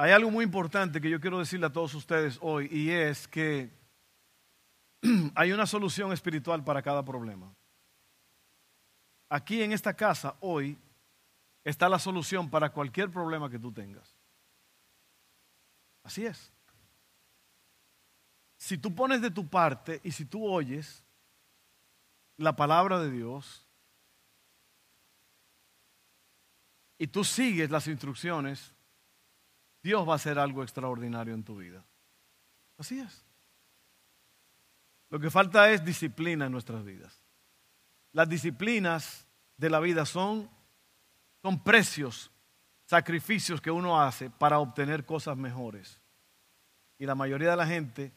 Hay 0.00 0.12
algo 0.12 0.30
muy 0.30 0.44
importante 0.44 1.00
que 1.00 1.10
yo 1.10 1.20
quiero 1.20 1.40
decirle 1.40 1.66
a 1.66 1.72
todos 1.72 1.92
ustedes 1.92 2.38
hoy 2.40 2.68
y 2.70 2.90
es 2.90 3.26
que 3.26 3.68
hay 5.34 5.50
una 5.50 5.66
solución 5.66 6.12
espiritual 6.12 6.62
para 6.62 6.80
cada 6.82 7.04
problema. 7.04 7.52
Aquí 9.28 9.60
en 9.60 9.72
esta 9.72 9.94
casa 9.94 10.36
hoy 10.38 10.78
está 11.64 11.88
la 11.88 11.98
solución 11.98 12.48
para 12.48 12.70
cualquier 12.70 13.10
problema 13.10 13.50
que 13.50 13.58
tú 13.58 13.72
tengas. 13.72 14.14
Así 16.04 16.24
es. 16.24 16.52
Si 18.56 18.78
tú 18.78 18.94
pones 18.94 19.20
de 19.20 19.32
tu 19.32 19.48
parte 19.48 20.00
y 20.04 20.12
si 20.12 20.24
tú 20.24 20.46
oyes 20.46 21.02
la 22.36 22.54
palabra 22.54 23.00
de 23.00 23.10
Dios 23.10 23.66
y 26.98 27.08
tú 27.08 27.24
sigues 27.24 27.68
las 27.68 27.88
instrucciones, 27.88 28.77
Dios 29.88 30.06
va 30.06 30.12
a 30.12 30.16
hacer 30.16 30.38
algo 30.38 30.62
extraordinario 30.62 31.32
en 31.32 31.42
tu 31.42 31.56
vida. 31.56 31.82
Así 32.76 33.00
es. 33.00 33.24
Lo 35.08 35.18
que 35.18 35.30
falta 35.30 35.70
es 35.70 35.82
disciplina 35.82 36.44
en 36.44 36.52
nuestras 36.52 36.84
vidas. 36.84 37.24
Las 38.12 38.28
disciplinas 38.28 39.26
de 39.56 39.70
la 39.70 39.80
vida 39.80 40.04
son, 40.04 40.50
son 41.40 41.64
precios, 41.64 42.30
sacrificios 42.84 43.62
que 43.62 43.70
uno 43.70 43.98
hace 43.98 44.28
para 44.28 44.58
obtener 44.58 45.06
cosas 45.06 45.38
mejores. 45.38 45.98
Y 46.98 47.06
la 47.06 47.14
mayoría 47.14 47.52
de 47.52 47.56
la 47.56 47.66
gente 47.66 48.12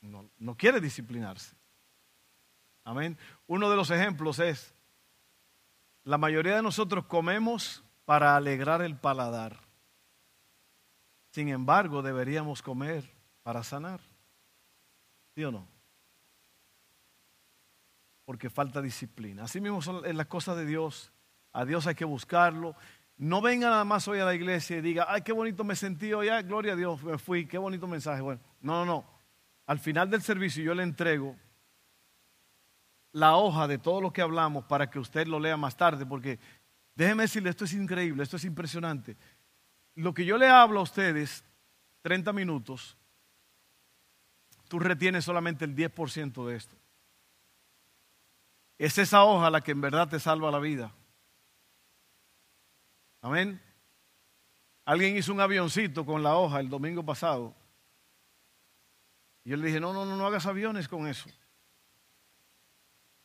no, 0.00 0.28
no 0.36 0.56
quiere 0.56 0.80
disciplinarse. 0.80 1.54
Amén. 2.82 3.16
Uno 3.46 3.70
de 3.70 3.76
los 3.76 3.92
ejemplos 3.92 4.40
es, 4.40 4.74
la 6.02 6.18
mayoría 6.18 6.56
de 6.56 6.62
nosotros 6.62 7.04
comemos 7.06 7.84
para 8.04 8.34
alegrar 8.34 8.82
el 8.82 8.96
paladar. 8.96 9.69
Sin 11.30 11.48
embargo, 11.48 12.02
deberíamos 12.02 12.60
comer 12.60 13.04
para 13.42 13.62
sanar. 13.62 14.00
¿Sí 15.34 15.44
o 15.44 15.52
no? 15.52 15.66
Porque 18.24 18.50
falta 18.50 18.82
disciplina. 18.82 19.44
Así 19.44 19.60
mismo 19.60 19.80
son 19.80 20.04
en 20.04 20.16
las 20.16 20.26
cosas 20.26 20.56
de 20.56 20.66
Dios. 20.66 21.12
A 21.52 21.64
Dios 21.64 21.86
hay 21.86 21.94
que 21.94 22.04
buscarlo. 22.04 22.74
No 23.16 23.40
venga 23.40 23.70
nada 23.70 23.84
más 23.84 24.08
hoy 24.08 24.18
a 24.18 24.24
la 24.24 24.34
iglesia 24.34 24.78
y 24.78 24.80
diga, 24.80 25.06
ay, 25.08 25.22
qué 25.22 25.32
bonito 25.32 25.62
me 25.62 25.76
sentí 25.76 26.12
hoy, 26.12 26.28
ay, 26.28 26.42
gloria 26.42 26.72
a 26.72 26.76
Dios, 26.76 27.02
me 27.02 27.18
fui, 27.18 27.46
qué 27.46 27.58
bonito 27.58 27.86
mensaje. 27.86 28.22
Bueno, 28.22 28.40
no, 28.60 28.84
no, 28.84 28.86
no. 28.86 29.06
Al 29.66 29.78
final 29.78 30.08
del 30.10 30.22
servicio 30.22 30.64
yo 30.64 30.74
le 30.74 30.82
entrego 30.82 31.36
la 33.12 33.36
hoja 33.36 33.68
de 33.68 33.78
todo 33.78 34.00
lo 34.00 34.12
que 34.12 34.22
hablamos 34.22 34.64
para 34.64 34.88
que 34.88 34.98
usted 34.98 35.26
lo 35.26 35.38
lea 35.38 35.56
más 35.56 35.76
tarde, 35.76 36.06
porque 36.06 36.38
déjeme 36.94 37.24
decirle, 37.24 37.50
esto 37.50 37.64
es 37.64 37.74
increíble, 37.74 38.22
esto 38.22 38.36
es 38.36 38.44
impresionante 38.44 39.16
lo 39.94 40.14
que 40.14 40.24
yo 40.24 40.38
le 40.38 40.48
hablo 40.48 40.80
a 40.80 40.84
ustedes, 40.84 41.44
30 42.02 42.32
minutos, 42.32 42.96
tú 44.68 44.78
retienes 44.78 45.24
solamente 45.24 45.64
el 45.64 45.74
10% 45.74 46.46
de 46.46 46.56
esto. 46.56 46.76
Es 48.78 48.96
esa 48.98 49.24
hoja 49.24 49.50
la 49.50 49.60
que 49.60 49.72
en 49.72 49.80
verdad 49.80 50.08
te 50.08 50.18
salva 50.18 50.50
la 50.50 50.58
vida. 50.58 50.92
Amén. 53.20 53.60
Alguien 54.86 55.16
hizo 55.16 55.32
un 55.32 55.40
avioncito 55.40 56.06
con 56.06 56.22
la 56.22 56.36
hoja 56.36 56.60
el 56.60 56.70
domingo 56.70 57.04
pasado. 57.04 57.54
Y 59.44 59.50
yo 59.50 59.56
le 59.56 59.66
dije, 59.66 59.80
no, 59.80 59.92
no, 59.92 60.04
no, 60.04 60.16
no 60.16 60.26
hagas 60.26 60.46
aviones 60.46 60.88
con 60.88 61.06
eso. 61.06 61.28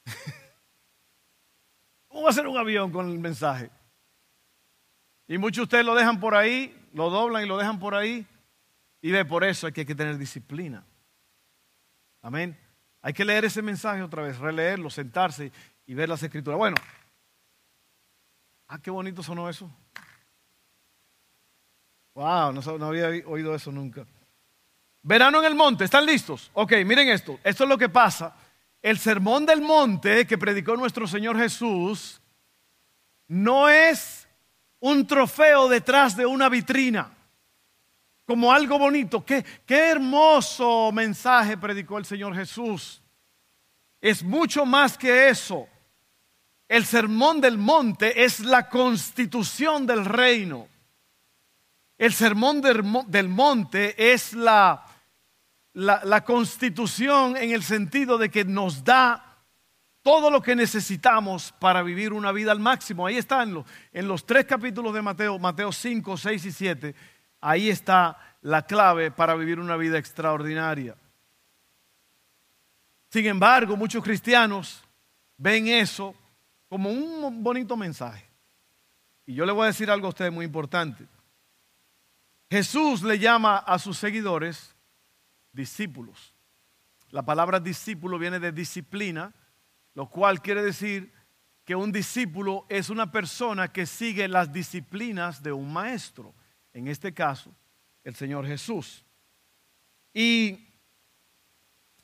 ¿Cómo 2.07 2.23
va 2.23 2.29
a 2.29 2.33
ser 2.33 2.47
un 2.47 2.57
avión 2.57 2.91
con 2.91 3.09
el 3.09 3.19
mensaje? 3.19 3.71
Y 5.27 5.37
muchos 5.37 5.57
de 5.57 5.63
ustedes 5.63 5.85
lo 5.85 5.95
dejan 5.95 6.19
por 6.19 6.35
ahí, 6.35 6.75
lo 6.93 7.09
doblan 7.09 7.43
y 7.43 7.47
lo 7.47 7.57
dejan 7.57 7.79
por 7.79 7.95
ahí. 7.95 8.25
Y 9.01 9.11
ve, 9.11 9.25
por 9.25 9.43
eso 9.43 9.67
hay 9.67 9.73
que, 9.73 9.81
hay 9.81 9.85
que 9.85 9.95
tener 9.95 10.17
disciplina. 10.17 10.83
Amén. 12.21 12.57
Hay 13.01 13.13
que 13.13 13.25
leer 13.25 13.45
ese 13.45 13.61
mensaje 13.61 14.01
otra 14.01 14.23
vez, 14.23 14.37
releerlo, 14.39 14.89
sentarse 14.89 15.51
y 15.85 15.93
ver 15.93 16.09
las 16.09 16.23
escrituras. 16.23 16.57
Bueno, 16.57 16.75
ah, 18.67 18.79
qué 18.79 18.89
bonito 18.89 19.21
sonó 19.21 19.47
eso. 19.49 19.69
Wow, 22.15 22.53
no, 22.53 22.61
no 22.77 22.85
había 22.87 23.07
oído 23.27 23.53
eso 23.53 23.71
nunca. 23.71 24.05
Verano 25.03 25.39
en 25.39 25.45
el 25.45 25.55
monte, 25.55 25.83
¿están 25.83 26.05
listos? 26.05 26.49
Ok, 26.53 26.73
miren 26.85 27.09
esto. 27.09 27.39
Esto 27.43 27.63
es 27.63 27.69
lo 27.69 27.77
que 27.77 27.89
pasa. 27.89 28.35
El 28.81 28.97
sermón 28.97 29.45
del 29.45 29.61
monte 29.61 30.25
que 30.25 30.37
predicó 30.37 30.75
nuestro 30.75 31.05
Señor 31.05 31.37
Jesús 31.37 32.21
no 33.27 33.69
es 33.69 34.14
un 34.79 35.05
trofeo 35.07 35.67
detrás 35.67 36.15
de 36.15 36.25
una 36.25 36.49
vitrina, 36.49 37.11
como 38.25 38.51
algo 38.51 38.77
bonito. 38.77 39.23
Qué, 39.25 39.45
qué 39.65 39.89
hermoso 39.89 40.91
mensaje 40.91 41.57
predicó 41.57 41.97
el 41.97 42.05
Señor 42.05 42.35
Jesús. 42.35 43.01
Es 44.01 44.23
mucho 44.23 44.65
más 44.65 44.97
que 44.97 45.29
eso. 45.29 45.67
El 46.67 46.85
sermón 46.85 47.41
del 47.41 47.57
monte 47.57 48.23
es 48.23 48.39
la 48.39 48.69
constitución 48.69 49.85
del 49.85 50.05
reino. 50.05 50.67
El 51.97 52.11
sermón 52.11 52.61
del, 52.61 53.29
monte 53.29 54.11
es 54.11 54.33
la, 54.33 54.85
la, 55.73 56.01
la, 56.03 56.23
constitución 56.25 57.37
en 57.37 57.51
el 57.51 57.63
sentido 57.63 58.17
de 58.17 58.29
que 58.29 58.43
nos 58.43 58.83
da 58.83 59.34
todo 60.05 60.29
lo 60.29 60.39
que 60.39 60.55
necesitamos 60.55 61.51
para 61.53 61.81
vivir 61.81 62.13
una 62.13 62.31
vida 62.31 62.51
al 62.51 62.59
máximo. 62.59 63.07
Ahí 63.07 63.17
está 63.17 63.41
en, 63.41 63.65
en 63.91 64.07
los 64.07 64.23
tres 64.23 64.45
capítulos 64.45 64.93
de 64.93 65.01
Mateo, 65.01 65.39
Mateo 65.39 65.71
5, 65.71 66.15
6 66.15 66.45
y 66.45 66.51
7. 66.51 66.95
Ahí 67.41 67.71
está 67.71 68.15
la 68.43 68.67
clave 68.67 69.09
para 69.09 69.33
vivir 69.33 69.59
una 69.59 69.75
vida 69.77 69.97
extraordinaria. 69.97 70.95
Sin 73.09 73.25
embargo, 73.25 73.75
muchos 73.75 74.03
cristianos 74.03 74.83
ven 75.37 75.69
eso 75.69 76.13
como 76.69 76.91
un 76.91 77.43
bonito 77.43 77.75
mensaje. 77.75 78.29
Y 79.25 79.33
yo 79.33 79.43
le 79.43 79.53
voy 79.53 79.63
a 79.63 79.67
decir 79.67 79.89
algo 79.89 80.05
a 80.05 80.09
ustedes 80.09 80.31
muy 80.31 80.45
importante. 80.45 81.07
Jesús 82.47 83.01
le 83.01 83.17
llama 83.17 83.57
a 83.57 83.79
sus 83.79 83.97
seguidores 83.97 84.75
discípulos. 85.51 86.35
La 87.09 87.23
palabra 87.23 87.59
discípulo 87.59 88.19
viene 88.19 88.39
de 88.39 88.51
disciplina 88.51 89.33
lo 89.95 90.09
cual 90.09 90.41
quiere 90.41 90.61
decir 90.61 91.11
que 91.63 91.75
un 91.75 91.91
discípulo 91.91 92.65
es 92.69 92.89
una 92.89 93.11
persona 93.11 93.73
que 93.73 93.87
sigue 93.87 94.27
las 94.27 94.53
disciplinas 94.53 95.41
de 95.41 95.51
un 95.51 95.73
maestro, 95.73 96.35
en 96.73 96.87
este 96.87 97.13
caso, 97.13 97.55
el 98.03 98.13
Señor 98.13 98.45
Jesús. 98.45 99.03
Y 100.13 100.69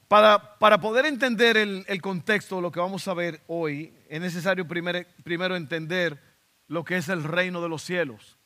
para, 0.07 0.57
para 0.57 0.81
poder 0.81 1.05
entender 1.05 1.57
el, 1.57 2.01
contexto 2.01 2.55
de 2.55 2.61
lo 2.63 2.71
que 2.71 2.79
vamos 2.79 3.07
a 3.07 3.13
ver 3.13 3.43
hoy, 3.47 3.93
es 4.09 4.19
necesario 4.19 4.67
primero 4.67 5.55
entender 5.55 6.19
lo 6.67 6.83
que 6.83 6.97
es 6.97 7.09
el 7.09 7.23
reino 7.23 7.61
de 7.61 7.69
los 7.69 7.83
cielos. 7.83 8.37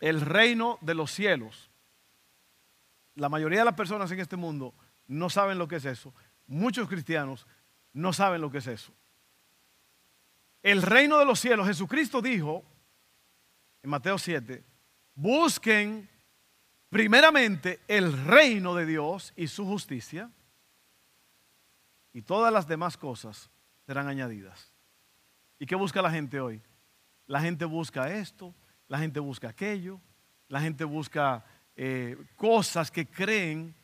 El 0.00 0.22
reino 0.22 0.78
de 0.80 0.94
los 0.94 1.12
cielos. 1.12 1.70
La 3.14 3.28
mayoría 3.28 3.60
de 3.60 3.66
las 3.66 3.74
personas 3.74 4.10
en 4.10 4.20
este 4.20 4.36
mundo 4.36 4.74
no 5.06 5.28
saben 5.30 5.58
lo 5.58 5.68
que 5.68 5.76
es 5.76 5.84
eso. 5.84 6.14
Muchos 6.46 6.88
cristianos 6.88 7.46
no 7.92 8.12
saben 8.12 8.40
lo 8.40 8.50
que 8.50 8.58
es 8.58 8.66
eso. 8.66 8.92
El 10.62 10.82
reino 10.82 11.18
de 11.18 11.24
los 11.24 11.40
cielos, 11.40 11.66
Jesucristo 11.66 12.20
dijo 12.20 12.64
en 13.82 13.90
Mateo 13.90 14.18
7, 14.18 14.62
busquen 15.14 16.08
primeramente 16.90 17.80
el 17.88 18.12
reino 18.26 18.74
de 18.74 18.84
Dios 18.86 19.32
y 19.36 19.46
su 19.46 19.64
justicia 19.64 20.30
y 22.12 22.22
todas 22.22 22.52
las 22.52 22.66
demás 22.66 22.96
cosas 22.96 23.50
serán 23.86 24.08
añadidas. 24.08 24.72
¿Y 25.58 25.66
qué 25.66 25.76
busca 25.76 26.02
la 26.02 26.10
gente 26.10 26.40
hoy? 26.40 26.60
La 27.26 27.40
gente 27.40 27.64
busca 27.64 28.12
esto, 28.12 28.54
la 28.88 28.98
gente 28.98 29.20
busca 29.20 29.48
aquello, 29.48 30.00
la 30.48 30.60
gente 30.60 30.84
busca 30.84 31.44
eh, 31.76 32.16
cosas 32.36 32.90
que 32.90 33.06
creen 33.06 33.74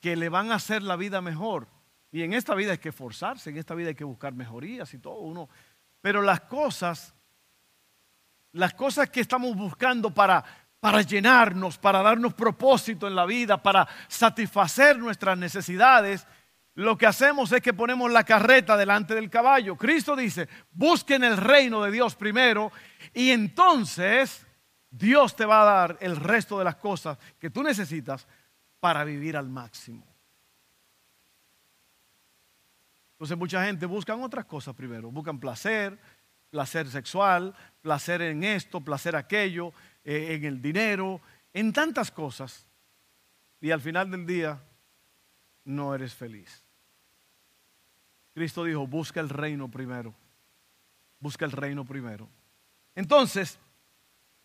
que 0.00 0.16
le 0.16 0.28
van 0.28 0.52
a 0.52 0.56
hacer 0.56 0.82
la 0.82 0.96
vida 0.96 1.20
mejor. 1.20 1.66
Y 2.10 2.22
en 2.22 2.32
esta 2.32 2.54
vida 2.54 2.72
hay 2.72 2.78
que 2.78 2.88
esforzarse, 2.88 3.50
en 3.50 3.58
esta 3.58 3.74
vida 3.74 3.88
hay 3.88 3.94
que 3.94 4.04
buscar 4.04 4.32
mejorías 4.32 4.92
y 4.94 4.98
todo 4.98 5.18
uno. 5.18 5.48
Pero 6.00 6.22
las 6.22 6.40
cosas, 6.42 7.14
las 8.52 8.74
cosas 8.74 9.10
que 9.10 9.20
estamos 9.20 9.54
buscando 9.54 10.12
para, 10.12 10.42
para 10.80 11.02
llenarnos, 11.02 11.76
para 11.76 12.02
darnos 12.02 12.34
propósito 12.34 13.06
en 13.06 13.14
la 13.14 13.26
vida, 13.26 13.62
para 13.62 13.86
satisfacer 14.08 14.98
nuestras 14.98 15.36
necesidades, 15.36 16.26
lo 16.74 16.96
que 16.96 17.06
hacemos 17.06 17.50
es 17.50 17.60
que 17.60 17.74
ponemos 17.74 18.10
la 18.10 18.22
carreta 18.22 18.76
delante 18.76 19.14
del 19.14 19.28
caballo. 19.28 19.76
Cristo 19.76 20.14
dice, 20.14 20.48
busquen 20.70 21.24
el 21.24 21.36
reino 21.36 21.82
de 21.82 21.90
Dios 21.90 22.14
primero 22.14 22.70
y 23.12 23.30
entonces 23.30 24.46
Dios 24.88 25.34
te 25.34 25.44
va 25.44 25.62
a 25.62 25.64
dar 25.64 25.98
el 26.00 26.16
resto 26.16 26.56
de 26.56 26.64
las 26.64 26.76
cosas 26.76 27.18
que 27.38 27.50
tú 27.50 27.64
necesitas 27.64 28.28
para 28.78 29.02
vivir 29.02 29.36
al 29.36 29.48
máximo. 29.48 30.06
Entonces 33.18 33.36
mucha 33.36 33.64
gente 33.64 33.84
busca 33.84 34.14
otras 34.14 34.44
cosas 34.44 34.76
primero, 34.76 35.10
buscan 35.10 35.40
placer, 35.40 35.98
placer 36.50 36.86
sexual, 36.88 37.52
placer 37.82 38.22
en 38.22 38.44
esto, 38.44 38.80
placer 38.80 39.16
aquello, 39.16 39.72
eh, 40.04 40.34
en 40.36 40.44
el 40.44 40.62
dinero, 40.62 41.20
en 41.52 41.72
tantas 41.72 42.12
cosas. 42.12 42.68
Y 43.60 43.72
al 43.72 43.80
final 43.80 44.08
del 44.08 44.24
día 44.24 44.62
no 45.64 45.96
eres 45.96 46.14
feliz. 46.14 46.62
Cristo 48.34 48.62
dijo, 48.62 48.86
busca 48.86 49.18
el 49.18 49.30
reino 49.30 49.68
primero. 49.68 50.14
Busca 51.18 51.44
el 51.44 51.50
reino 51.50 51.84
primero. 51.84 52.28
Entonces, 52.94 53.58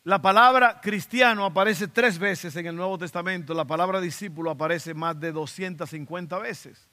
la 0.04 0.20
palabra 0.20 0.82
cristiano 0.82 1.46
aparece 1.46 1.88
tres 1.88 2.18
veces 2.18 2.56
en 2.56 2.66
el 2.66 2.76
Nuevo 2.76 2.98
Testamento. 2.98 3.54
La 3.54 3.66
palabra 3.66 4.02
discípulo 4.02 4.50
aparece 4.50 4.96
más 4.96 5.20
de 5.20 5.32
250 5.32 6.40
veces. 6.40 6.90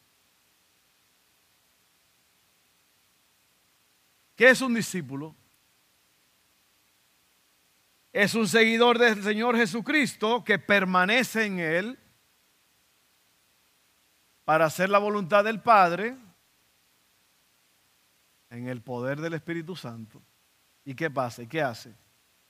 ¿Qué 4.41 4.49
es 4.49 4.63
un 4.63 4.73
discípulo? 4.73 5.37
Es 8.11 8.35
un 8.35 8.49
seguidor 8.49 8.99
del 8.99 9.23
Señor 9.23 9.55
Jesucristo 9.55 10.43
que 10.43 10.59
permanece 10.59 11.45
en 11.45 11.59
Él 11.59 11.99
para 14.47 14.65
hacer 14.65 14.89
la 14.89 14.97
voluntad 14.99 15.45
del 15.45 15.61
Padre 15.61 16.17
en 18.49 18.67
el 18.67 18.81
poder 18.81 19.21
del 19.21 19.35
Espíritu 19.35 19.77
Santo. 19.77 20.23
¿Y 20.87 20.95
qué 20.95 21.11
pasa? 21.11 21.43
¿Y 21.43 21.47
qué 21.47 21.61
hace? 21.61 21.93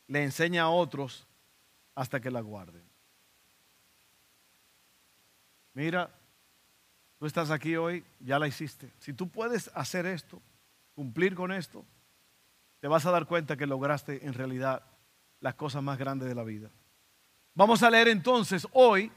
Le 0.06 0.22
enseña 0.22 0.62
a 0.62 0.70
otros 0.70 1.26
hasta 1.96 2.20
que 2.20 2.31
la 2.31 2.40
guarden. 2.40 2.84
Mira, 5.75 6.08
tú 7.19 7.26
estás 7.26 7.50
aquí 7.50 7.75
hoy, 7.75 8.04
ya 8.20 8.38
la 8.38 8.46
hiciste. 8.46 8.88
Si 9.00 9.12
tú 9.12 9.28
puedes 9.28 9.69
hacer 9.75 10.06
esto, 10.06 10.40
cumplir 11.00 11.35
con 11.35 11.50
esto, 11.50 11.87
te 12.79 12.87
vas 12.87 13.06
a 13.06 13.11
dar 13.11 13.25
cuenta 13.25 13.56
que 13.56 13.64
lograste 13.64 14.26
en 14.26 14.35
realidad 14.35 14.85
las 15.41 15.55
cosas 15.55 15.82
más 15.82 15.99
grandes 15.99 16.29
de 16.29 16.35
la 16.35 16.44
vida. 16.44 16.70
Vamos 17.55 17.82
a 17.82 17.88
leer 17.88 18.08
entonces 18.08 18.69
hoy, 18.73 19.11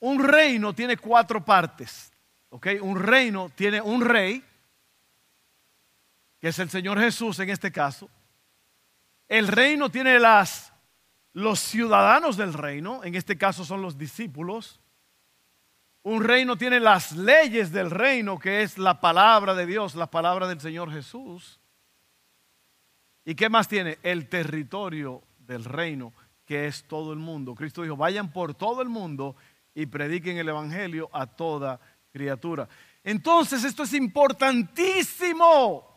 un 0.00 0.24
reino 0.24 0.74
tiene 0.74 0.96
cuatro 0.96 1.44
partes. 1.44 2.10
¿ok? 2.48 2.66
Un 2.80 2.98
reino 2.98 3.50
tiene 3.50 3.82
un 3.82 4.00
rey, 4.00 4.42
que 6.40 6.48
es 6.48 6.58
el 6.58 6.70
Señor 6.70 6.98
Jesús 6.98 7.38
en 7.38 7.50
este 7.50 7.70
caso. 7.70 8.08
El 9.28 9.48
reino 9.48 9.90
tiene 9.90 10.18
las, 10.18 10.72
los 11.34 11.60
ciudadanos 11.60 12.38
del 12.38 12.54
reino, 12.54 13.04
en 13.04 13.16
este 13.16 13.36
caso 13.36 13.66
son 13.66 13.82
los 13.82 13.98
discípulos. 13.98 14.80
Un 16.04 16.24
reino 16.24 16.56
tiene 16.56 16.80
las 16.80 17.12
leyes 17.12 17.70
del 17.70 17.90
reino, 17.90 18.38
que 18.38 18.62
es 18.62 18.76
la 18.76 19.00
palabra 19.00 19.54
de 19.54 19.66
Dios, 19.66 19.94
la 19.94 20.10
palabra 20.10 20.48
del 20.48 20.60
Señor 20.60 20.90
Jesús. 20.90 21.60
¿Y 23.24 23.36
qué 23.36 23.48
más 23.48 23.68
tiene? 23.68 23.98
El 24.02 24.28
territorio 24.28 25.22
del 25.38 25.64
reino, 25.64 26.12
que 26.44 26.66
es 26.66 26.84
todo 26.88 27.12
el 27.12 27.20
mundo. 27.20 27.54
Cristo 27.54 27.82
dijo, 27.82 27.96
vayan 27.96 28.32
por 28.32 28.54
todo 28.54 28.82
el 28.82 28.88
mundo 28.88 29.36
y 29.74 29.86
prediquen 29.86 30.38
el 30.38 30.48
Evangelio 30.48 31.08
a 31.12 31.26
toda 31.26 31.78
criatura. 32.10 32.68
Entonces 33.04 33.62
esto 33.62 33.84
es 33.84 33.94
importantísimo, 33.94 35.88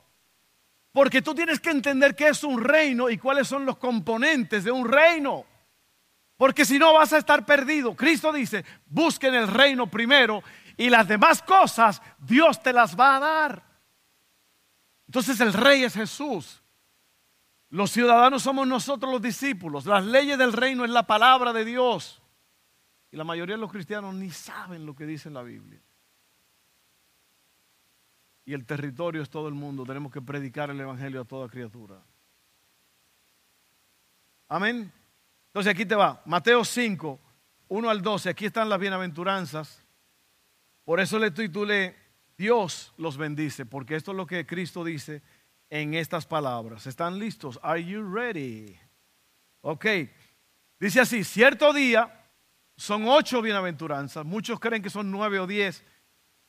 porque 0.92 1.24
tú 1.24 1.34
tienes 1.34 1.60
que 1.60 1.72
entender 1.72 2.16
qué 2.16 2.28
es 2.28 2.44
un 2.44 2.63
reino 2.63 3.10
y 3.10 3.18
cuáles 3.18 3.48
son 3.48 3.66
los 3.66 3.78
componentes 3.78 4.63
de 4.63 4.72
un 4.72 4.88
reino. 4.88 5.46
Porque 6.37 6.65
si 6.65 6.77
no 6.77 6.93
vas 6.93 7.13
a 7.13 7.17
estar 7.17 7.45
perdido. 7.45 7.95
Cristo 7.95 8.31
dice, 8.31 8.65
busquen 8.87 9.33
el 9.35 9.47
reino 9.47 9.87
primero 9.87 10.43
y 10.77 10.89
las 10.89 11.07
demás 11.07 11.41
cosas 11.41 12.01
Dios 12.19 12.61
te 12.61 12.73
las 12.73 12.99
va 12.99 13.15
a 13.15 13.19
dar. 13.19 13.63
Entonces 15.07 15.39
el 15.39 15.53
rey 15.53 15.83
es 15.83 15.93
Jesús. 15.93 16.61
Los 17.69 17.91
ciudadanos 17.91 18.43
somos 18.43 18.67
nosotros 18.67 19.11
los 19.11 19.21
discípulos. 19.21 19.85
Las 19.85 20.05
leyes 20.05 20.37
del 20.37 20.53
reino 20.53 20.83
es 20.83 20.91
la 20.91 21.03
palabra 21.03 21.53
de 21.53 21.65
Dios. 21.65 22.21
Y 23.11 23.17
la 23.17 23.23
mayoría 23.23 23.55
de 23.55 23.61
los 23.61 23.71
cristianos 23.71 24.13
ni 24.15 24.29
saben 24.29 24.85
lo 24.85 24.95
que 24.95 25.05
dice 25.05 25.29
la 25.29 25.41
Biblia. 25.41 25.81
Y 28.45 28.53
el 28.53 28.65
territorio 28.65 29.21
es 29.21 29.29
todo 29.29 29.47
el 29.47 29.53
mundo. 29.53 29.85
Tenemos 29.85 30.11
que 30.11 30.21
predicar 30.21 30.69
el 30.69 30.79
Evangelio 30.79 31.21
a 31.21 31.25
toda 31.25 31.47
criatura. 31.47 31.99
Amén. 34.47 34.91
Entonces 35.56 35.72
aquí 35.72 35.86
te 35.86 35.96
va, 35.96 36.22
Mateo 36.25 36.66
5, 36.66 37.18
1 37.69 37.90
al 37.90 38.02
12, 38.02 38.30
aquí 38.30 38.46
están 38.46 38.68
las 38.68 38.78
bienaventuranzas. 38.78 39.86
Por 40.84 41.00
eso 41.00 41.18
le 41.18 41.31
titulé, 41.31 41.96
Dios 42.38 42.94
los 42.98 43.16
bendice, 43.16 43.66
porque 43.66 43.96
esto 43.96 44.12
es 44.12 44.18
lo 44.18 44.28
que 44.28 44.46
Cristo 44.46 44.84
dice 44.84 45.22
en 45.69 45.94
estas 45.94 46.25
palabras. 46.25 46.88
¿Están 46.88 47.18
listos? 47.19 47.57
Are 47.63 47.81
you 47.81 48.04
ready? 48.04 48.78
Ok. 49.62 49.86
Dice 50.78 51.00
así, 51.00 51.24
cierto 51.24 51.72
día 51.72 52.28
son 52.75 53.07
ocho 53.07 53.42
bienaventuranzas, 53.42 54.25
muchos 54.25 54.60
creen 54.60 54.84
que 54.84 54.90
son 54.90 55.10
nueve 55.10 55.40
o 55.40 55.48
diez, 55.48 55.86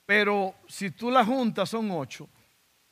pero 0.05 0.57
si 0.67 0.91
tú 0.91 1.13
las 1.13 1.29
juntas 1.29 1.71
son 1.71 1.93
ocho. 1.93 2.29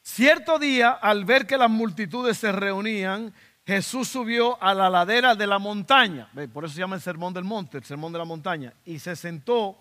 Cierto 0.00 0.60
día, 0.60 0.90
al 0.90 1.24
ver 1.24 1.44
que 1.44 1.58
las 1.58 1.70
multitudes 1.70 2.38
se 2.38 2.52
reunían, 2.52 3.34
Jesús 3.66 4.08
subió 4.08 4.62
a 4.62 4.74
la 4.74 4.90
ladera 4.90 5.34
de 5.34 5.46
la 5.46 5.58
montaña, 5.58 6.30
por 6.52 6.64
eso 6.64 6.74
se 6.74 6.80
llama 6.80 6.96
el 6.96 7.02
sermón 7.02 7.32
del 7.32 7.44
monte, 7.44 7.78
el 7.78 7.84
sermón 7.84 8.12
de 8.12 8.18
la 8.18 8.24
montaña, 8.24 8.74
y 8.84 8.98
se 8.98 9.16
sentó. 9.16 9.78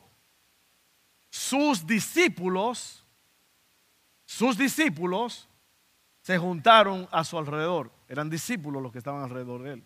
Sus 1.30 1.86
discípulos, 1.86 3.04
sus 4.26 4.58
discípulos 4.58 5.50
se 6.22 6.38
juntaron 6.38 7.10
a 7.12 7.26
su 7.26 7.38
alrededor, 7.38 7.92
eran 8.08 8.30
discípulos 8.30 8.82
los 8.82 8.92
que 8.92 9.00
estaban 9.00 9.24
alrededor 9.24 9.64
de 9.64 9.74
él. 9.74 9.84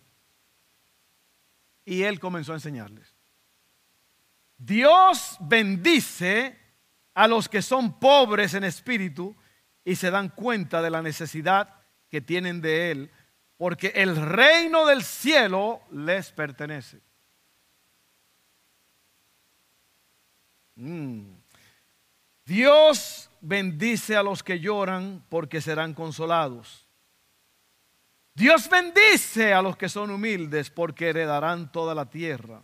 Y 1.85 2.03
él 2.03 2.19
comenzó 2.19 2.51
a 2.51 2.55
enseñarles. 2.55 3.15
Dios 4.57 5.37
bendice 5.39 6.57
a 7.13 7.27
los 7.27 7.49
que 7.49 7.61
son 7.61 7.99
pobres 7.99 8.53
en 8.53 8.63
espíritu 8.63 9.35
y 9.83 9.95
se 9.95 10.11
dan 10.11 10.29
cuenta 10.29 10.81
de 10.81 10.89
la 10.89 11.01
necesidad 11.01 11.73
que 12.09 12.21
tienen 12.21 12.61
de 12.61 12.91
Él 12.91 13.11
porque 13.57 13.87
el 13.95 14.15
reino 14.15 14.85
del 14.85 15.03
cielo 15.03 15.81
les 15.91 16.31
pertenece. 16.31 16.99
Mm. 20.75 21.37
Dios 22.45 23.29
bendice 23.41 24.15
a 24.15 24.23
los 24.23 24.43
que 24.43 24.59
lloran 24.59 25.23
porque 25.27 25.59
serán 25.59 25.93
consolados. 25.93 26.87
Dios 28.35 28.69
bendice 28.69 29.53
a 29.53 29.63
los 29.63 29.75
que 29.75 29.89
son 29.89 30.11
humildes 30.11 30.69
porque 30.69 31.09
heredarán 31.09 31.71
toda 31.71 31.95
la 31.95 32.07
tierra. 32.07 32.61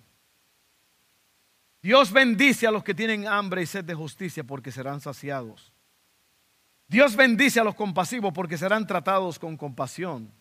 Dios 1.82 2.14
bendice 2.14 2.68
a 2.68 2.72
los 2.72 2.84
que 2.84 2.94
tienen 2.94 3.28
hambre 3.28 3.64
y 3.64 3.66
sed 3.66 3.84
de 3.84 3.96
justicia 3.96 4.44
porque 4.44 4.72
serán 4.72 5.02
saciados. 5.02 5.74
Dios 6.88 7.16
bendice 7.16 7.60
a 7.60 7.64
los 7.64 7.74
compasivos 7.74 8.32
porque 8.34 8.58
serán 8.58 8.86
tratados 8.86 9.40
con 9.40 9.58
compasión. 9.58 10.32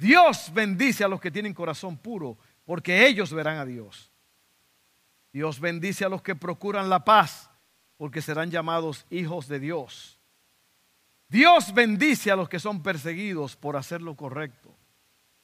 Dios 0.00 0.50
bendice 0.54 1.04
a 1.04 1.08
los 1.08 1.20
que 1.20 1.30
tienen 1.30 1.52
corazón 1.52 1.98
puro, 1.98 2.38
porque 2.64 3.06
ellos 3.06 3.34
verán 3.34 3.58
a 3.58 3.66
Dios. 3.66 4.10
Dios 5.30 5.60
bendice 5.60 6.06
a 6.06 6.08
los 6.08 6.22
que 6.22 6.34
procuran 6.34 6.88
la 6.88 7.04
paz, 7.04 7.50
porque 7.98 8.22
serán 8.22 8.50
llamados 8.50 9.04
hijos 9.10 9.46
de 9.46 9.60
Dios. 9.60 10.18
Dios 11.28 11.74
bendice 11.74 12.30
a 12.30 12.36
los 12.36 12.48
que 12.48 12.58
son 12.58 12.82
perseguidos 12.82 13.56
por 13.56 13.76
hacer 13.76 14.00
lo 14.00 14.16
correcto. 14.16 14.74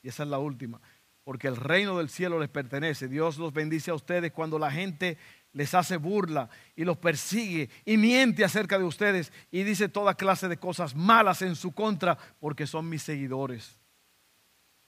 Y 0.03 0.09
esa 0.09 0.23
es 0.23 0.31
la 0.31 0.39
última, 0.39 0.81
porque 1.23 1.49
el 1.49 1.57
reino 1.57 1.99
del 1.99 2.09
cielo 2.09 2.41
les 2.41 2.49
pertenece. 2.49 3.09
Dios 3.09 3.37
los 3.37 3.53
bendice 3.53 3.91
a 3.91 3.95
ustedes 3.95 4.33
cuando 4.33 4.59
la 4.59 4.71
gente 4.71 5.19
les 5.53 5.75
hace 5.75 5.99
burla 5.99 6.49
y 6.75 6.85
los 6.85 6.97
persigue 6.97 7.69
y 7.85 7.99
miente 7.99 8.43
acerca 8.43 8.79
de 8.79 8.85
ustedes 8.85 9.35
y 9.51 9.65
dice 9.65 9.91
toda 9.91 10.15
clase 10.15 10.49
de 10.49 10.57
cosas 10.57 10.97
malas 10.97 11.43
en 11.43 11.57
su 11.57 11.73
contra 11.73 12.17
porque 12.41 12.67
son 12.67 12.89
mis 12.89 13.03
seguidores. 13.03 13.79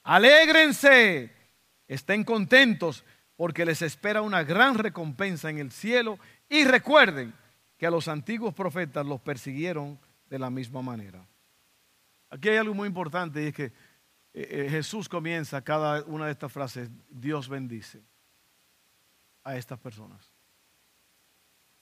Alégrense, 0.08 1.30
estén 1.86 2.24
contentos 2.24 3.04
porque 3.36 3.66
les 3.66 3.82
espera 3.82 4.22
una 4.22 4.42
gran 4.42 4.78
recompensa 4.78 5.50
en 5.50 5.58
el 5.58 5.70
cielo 5.70 6.18
y 6.48 6.64
recuerden 6.64 7.34
que 7.76 7.86
a 7.86 7.90
los 7.90 8.08
antiguos 8.08 8.54
profetas 8.54 9.04
los 9.04 9.20
persiguieron 9.20 10.00
de 10.30 10.38
la 10.38 10.48
misma 10.48 10.80
manera. 10.80 11.28
Aquí 12.30 12.48
hay 12.48 12.56
algo 12.56 12.72
muy 12.72 12.88
importante 12.88 13.42
y 13.42 13.46
es 13.48 13.54
que 13.54 13.64
eh, 13.64 13.72
eh, 14.32 14.66
Jesús 14.70 15.10
comienza 15.10 15.60
cada 15.60 16.02
una 16.04 16.24
de 16.24 16.32
estas 16.32 16.50
frases, 16.50 16.88
Dios 17.10 17.46
bendice 17.46 18.00
a 19.44 19.58
estas 19.58 19.78
personas. 19.78 20.32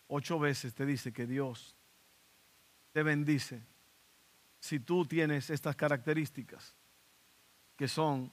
Ocho 0.08 0.40
veces 0.40 0.74
te 0.74 0.84
dice 0.84 1.12
que 1.12 1.28
Dios 1.28 1.76
te 2.90 3.04
bendice 3.04 3.62
si 4.58 4.80
tú 4.80 5.06
tienes 5.06 5.48
estas 5.48 5.76
características 5.76 6.75
que 7.76 7.88
son, 7.88 8.32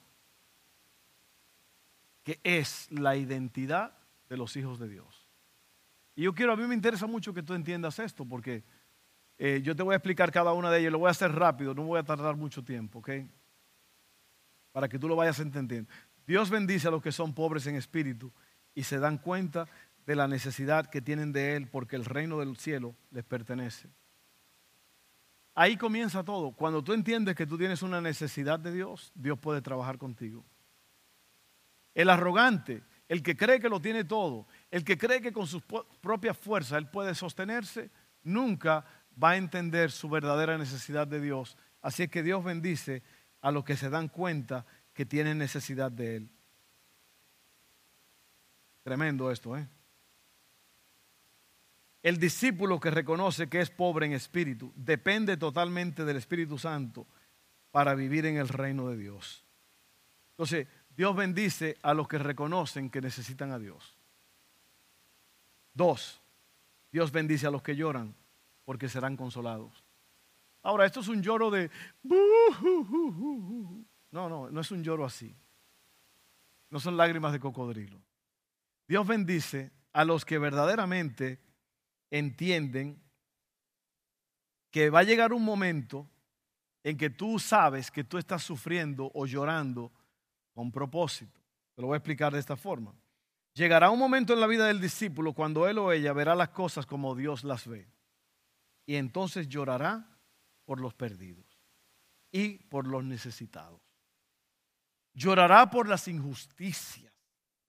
que 2.24 2.40
es 2.44 2.92
la 2.92 3.16
identidad 3.16 3.98
de 4.30 4.38
los 4.38 4.56
hijos 4.56 4.80
de 4.80 4.88
Dios. 4.88 5.28
Y 6.16 6.24
yo 6.24 6.34
quiero, 6.34 6.54
a 6.54 6.56
mí 6.56 6.64
me 6.64 6.76
interesa 6.76 7.08
mucho 7.08 7.34
que 7.34 7.44
tú 7.44 7.54
entiendas 7.54 8.00
esto, 8.00 8.26
porque 8.26 8.64
eh, 9.38 9.62
yo 9.64 9.76
te 9.76 9.84
voy 9.84 9.94
a 9.94 9.98
explicar 9.98 10.32
cada 10.32 10.54
una 10.54 10.72
de 10.72 10.80
ellas, 10.80 10.92
lo 10.92 11.00
voy 11.00 11.08
a 11.08 11.12
hacer 11.12 11.32
rápido, 11.32 11.74
no 11.74 11.84
voy 11.84 12.00
a 12.00 12.04
tardar 12.04 12.36
mucho 12.36 12.64
tiempo, 12.64 13.00
¿ok? 13.00 13.10
para 14.74 14.90
que 14.90 15.00
tú 15.00 15.08
lo 15.08 15.16
vayas 15.16 15.40
entendiendo. 15.40 15.90
Dios 16.28 16.50
bendice 16.50 16.90
a 16.90 16.92
los 16.92 17.02
que 17.02 17.14
son 17.14 17.34
pobres 17.34 17.68
en 17.68 17.76
espíritu 17.76 18.34
y 18.76 18.84
se 18.84 19.00
dan 19.00 19.18
cuenta 19.18 19.68
de 20.06 20.16
la 20.16 20.28
necesidad 20.28 20.90
que 20.90 21.02
tienen 21.02 21.32
de 21.32 21.56
Él 21.56 21.68
porque 21.68 21.96
el 21.96 22.04
reino 22.04 22.40
del 22.40 22.58
cielo 22.58 22.96
les 23.12 23.24
pertenece. 23.24 23.88
Ahí 25.56 25.78
comienza 25.78 26.24
todo. 26.24 26.52
Cuando 26.52 26.84
tú 26.84 26.94
entiendes 26.94 27.36
que 27.36 27.46
tú 27.46 27.58
tienes 27.58 27.82
una 27.84 28.02
necesidad 28.02 28.60
de 28.60 28.72
Dios, 28.72 29.12
Dios 29.14 29.38
puede 29.38 29.62
trabajar 29.62 29.98
contigo. 29.98 30.44
El 31.94 32.10
arrogante, 32.10 32.84
el 33.08 33.22
que 33.22 33.38
cree 33.38 33.60
que 33.60 33.70
lo 33.70 33.80
tiene 33.80 34.04
todo, 34.04 34.48
el 34.72 34.84
que 34.84 34.98
cree 34.98 35.22
que 35.22 35.32
con 35.32 35.46
sus 35.46 35.62
propias 36.02 36.38
fuerzas 36.38 36.80
él 36.80 36.90
puede 36.90 37.14
sostenerse, 37.14 37.92
nunca 38.24 38.84
va 39.22 39.32
a 39.32 39.38
entender 39.38 39.92
su 39.92 40.10
verdadera 40.10 40.58
necesidad 40.58 41.08
de 41.08 41.22
Dios. 41.22 41.56
Así 41.82 42.04
es 42.04 42.10
que 42.10 42.24
Dios 42.24 42.44
bendice 42.44 43.04
a 43.42 43.52
los 43.52 43.64
que 43.64 43.78
se 43.78 43.90
dan 43.90 44.08
cuenta 44.08 44.66
que 44.94 45.06
tienen 45.06 45.38
necesidad 45.38 45.92
de 45.92 46.16
Él. 46.16 46.30
Tremendo 48.84 49.32
esto, 49.32 49.56
¿eh? 49.58 49.68
El 52.04 52.18
discípulo 52.20 52.82
que 52.82 52.92
reconoce 52.92 53.48
que 53.48 53.62
es 53.62 53.70
pobre 53.70 54.06
en 54.06 54.12
espíritu 54.12 54.74
depende 54.76 55.38
totalmente 55.38 56.04
del 56.04 56.18
Espíritu 56.18 56.58
Santo 56.58 57.08
para 57.72 57.96
vivir 57.96 58.26
en 58.26 58.36
el 58.36 58.50
reino 58.50 58.90
de 58.90 58.98
Dios. 58.98 59.46
Entonces, 60.32 60.68
Dios 60.90 61.16
bendice 61.16 61.78
a 61.82 61.94
los 61.94 62.10
que 62.10 62.18
reconocen 62.18 62.90
que 62.90 63.00
necesitan 63.00 63.52
a 63.52 63.58
Dios. 63.58 63.98
Dos, 65.74 66.22
Dios 66.92 67.12
bendice 67.14 67.48
a 67.48 67.52
los 67.52 67.64
que 67.64 67.78
lloran 67.78 68.14
porque 68.66 68.90
serán 68.90 69.16
consolados. 69.16 69.84
Ahora, 70.62 70.86
esto 70.86 71.00
es 71.00 71.08
un 71.08 71.24
lloro 71.24 71.50
de... 71.50 71.72
No, 74.12 74.30
no, 74.30 74.52
no 74.52 74.62
es 74.62 74.72
un 74.72 74.84
lloro 74.84 75.06
así. 75.06 75.34
No 76.70 76.82
son 76.82 76.98
lágrimas 76.98 77.32
de 77.32 77.40
cocodrilo. 77.40 78.02
Dios 78.88 79.08
bendice 79.08 79.72
a 79.94 80.04
los 80.04 80.26
que 80.26 80.38
verdaderamente 80.38 81.40
entienden 82.14 83.02
que 84.70 84.92
va 84.92 85.00
a 85.00 85.04
llegar 85.04 85.34
un 85.34 85.44
momento 85.44 86.08
en 86.84 86.96
que 86.96 87.10
tú 87.10 87.40
sabes 87.40 87.90
que 87.90 88.04
tú 88.04 88.20
estás 88.20 88.44
sufriendo 88.44 89.10
o 89.16 89.26
llorando 89.26 89.92
con 90.54 90.72
propósito. 90.72 91.42
Te 91.74 91.82
lo 91.82 91.88
voy 91.88 91.96
a 91.96 91.98
explicar 91.98 92.32
de 92.32 92.40
esta 92.40 92.56
forma. 92.56 92.94
Llegará 93.56 93.90
un 93.90 93.98
momento 93.98 94.34
en 94.34 94.42
la 94.42 94.48
vida 94.48 94.68
del 94.68 94.80
discípulo 94.80 95.34
cuando 95.34 95.68
él 95.68 95.80
o 95.80 95.92
ella 95.92 96.14
verá 96.14 96.36
las 96.36 96.50
cosas 96.50 96.86
como 96.86 97.16
Dios 97.16 97.44
las 97.44 97.68
ve. 97.68 97.88
Y 98.86 98.96
entonces 98.96 99.50
llorará 99.50 100.08
por 100.66 100.80
los 100.80 100.94
perdidos 100.94 101.60
y 102.32 102.58
por 102.58 102.86
los 102.86 103.04
necesitados. 103.04 103.82
Llorará 105.16 105.72
por 105.72 105.88
las 105.88 106.08
injusticias 106.08 107.12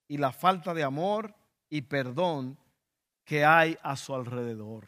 y 0.07 0.17
la 0.17 0.31
falta 0.31 0.75
de 0.75 0.83
amor 0.83 1.33
y 1.67 1.81
perdón 1.81 2.59
que 3.25 3.43
hay 3.43 3.77
a 3.81 3.97
su 3.97 4.13
alrededor. 4.13 4.87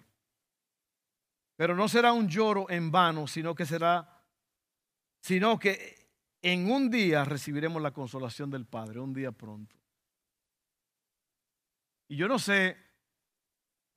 Pero 1.56 1.76
no 1.76 1.90
será 1.90 2.14
un 2.14 2.30
lloro 2.30 2.70
en 2.70 2.92
vano, 2.92 3.26
sino 3.28 3.56
que 3.56 3.66
será, 3.66 4.24
sino 5.20 5.58
que 5.58 6.08
en 6.44 6.72
un 6.72 6.90
día 6.90 7.26
recibiremos 7.26 7.82
la 7.82 7.92
consolación 7.92 8.52
del 8.52 8.66
Padre, 8.66 9.00
un 9.00 9.14
día 9.14 9.32
pronto. 9.32 9.76
Y 12.08 12.16
yo 12.16 12.28
no 12.28 12.38
sé, 12.38 12.78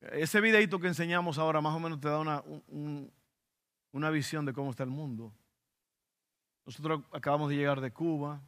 ese 0.01 0.41
videito 0.41 0.81
que 0.81 0.89
enseñamos 0.89 1.39
ahora 1.39 1.61
más 1.61 1.77
o 1.77 1.81
menos 1.81 2.01
te 2.01 2.09
da 2.09 2.19
una, 2.19 2.43
una 3.93 4.11
visión 4.11 4.47
de 4.47 4.55
cómo 4.55 4.71
está 4.71 4.85
el 4.85 4.91
mundo. 4.91 5.33
Nosotros 6.65 7.03
acabamos 7.13 7.51
de 7.51 7.57
llegar 7.57 7.81
de 7.83 7.93
Cuba, 7.93 8.41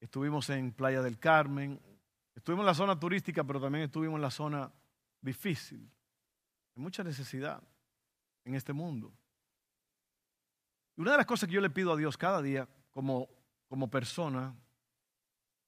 estuvimos 0.00 0.50
en 0.50 0.72
Playa 0.72 1.02
del 1.02 1.18
Carmen, 1.20 1.80
estuvimos 2.34 2.64
en 2.64 2.66
la 2.66 2.74
zona 2.74 2.98
turística, 2.98 3.44
pero 3.44 3.60
también 3.60 3.84
estuvimos 3.84 4.16
en 4.16 4.22
la 4.22 4.30
zona 4.30 4.72
difícil. 5.24 5.90
Hay 6.76 6.82
mucha 6.82 7.02
necesidad 7.02 7.62
en 8.44 8.54
este 8.54 8.72
mundo. 8.72 9.12
Y 10.96 11.00
una 11.00 11.12
de 11.12 11.16
las 11.16 11.26
cosas 11.26 11.48
que 11.48 11.54
yo 11.54 11.60
le 11.60 11.70
pido 11.70 11.92
a 11.92 11.96
Dios 11.96 12.16
cada 12.16 12.42
día 12.42 12.68
como, 12.90 13.28
como 13.68 13.90
persona, 13.90 14.54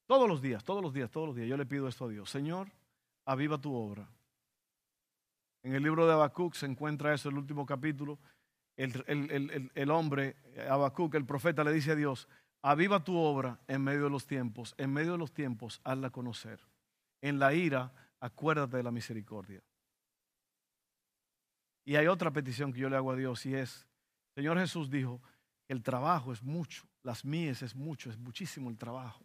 todos 0.06 0.28
los 0.28 0.40
días, 0.40 0.62
todos 0.62 0.82
los 0.82 0.92
días, 0.92 1.10
todos 1.10 1.26
los 1.26 1.36
días, 1.36 1.48
yo 1.48 1.56
le 1.56 1.66
pido 1.66 1.88
esto 1.88 2.04
a 2.04 2.08
Dios. 2.08 2.30
Señor, 2.30 2.68
aviva 3.25 3.58
tu 3.58 3.75
obra. 3.75 4.08
En 5.62 5.75
el 5.75 5.82
libro 5.82 6.06
de 6.06 6.12
Habacuc 6.12 6.54
se 6.54 6.66
encuentra 6.66 7.12
eso, 7.12 7.28
el 7.28 7.38
último 7.38 7.66
capítulo. 7.66 8.20
El, 8.76 9.02
el, 9.08 9.70
el, 9.75 9.90
hombre, 9.90 10.36
Habacuc, 10.70 11.14
el 11.14 11.25
profeta, 11.25 11.64
le 11.64 11.72
dice 11.72 11.92
a 11.92 11.96
Dios, 11.96 12.28
aviva 12.62 13.02
tu 13.02 13.16
obra 13.16 13.58
en 13.66 13.82
medio 13.82 14.04
de 14.04 14.10
los 14.10 14.26
tiempos, 14.26 14.75
en 14.76 14.92
medio 14.92 15.12
de 15.12 15.18
los 15.18 15.32
tiempos, 15.32 15.80
hazla 15.82 16.10
conocer. 16.10 16.60
En 17.20 17.38
la 17.38 17.54
ira, 17.54 17.92
acuérdate 18.20 18.76
de 18.76 18.82
la 18.82 18.90
misericordia. 18.90 19.62
Y 21.85 21.96
hay 21.96 22.08
otra 22.08 22.32
petición 22.32 22.73
que 22.73 22.80
yo 22.80 22.88
le 22.88 22.96
hago 22.96 23.12
a 23.12 23.16
Dios 23.16 23.46
y 23.46 23.54
es, 23.54 23.87
Señor 24.35 24.58
Jesús 24.58 24.90
dijo, 24.90 25.23
el 25.68 25.82
trabajo 25.82 26.32
es 26.32 26.42
mucho, 26.42 26.85
las 27.02 27.25
mies 27.25 27.62
es 27.62 27.75
mucho, 27.75 28.11
es 28.11 28.18
muchísimo 28.18 28.70
el 28.70 28.76
trabajo. 28.76 29.25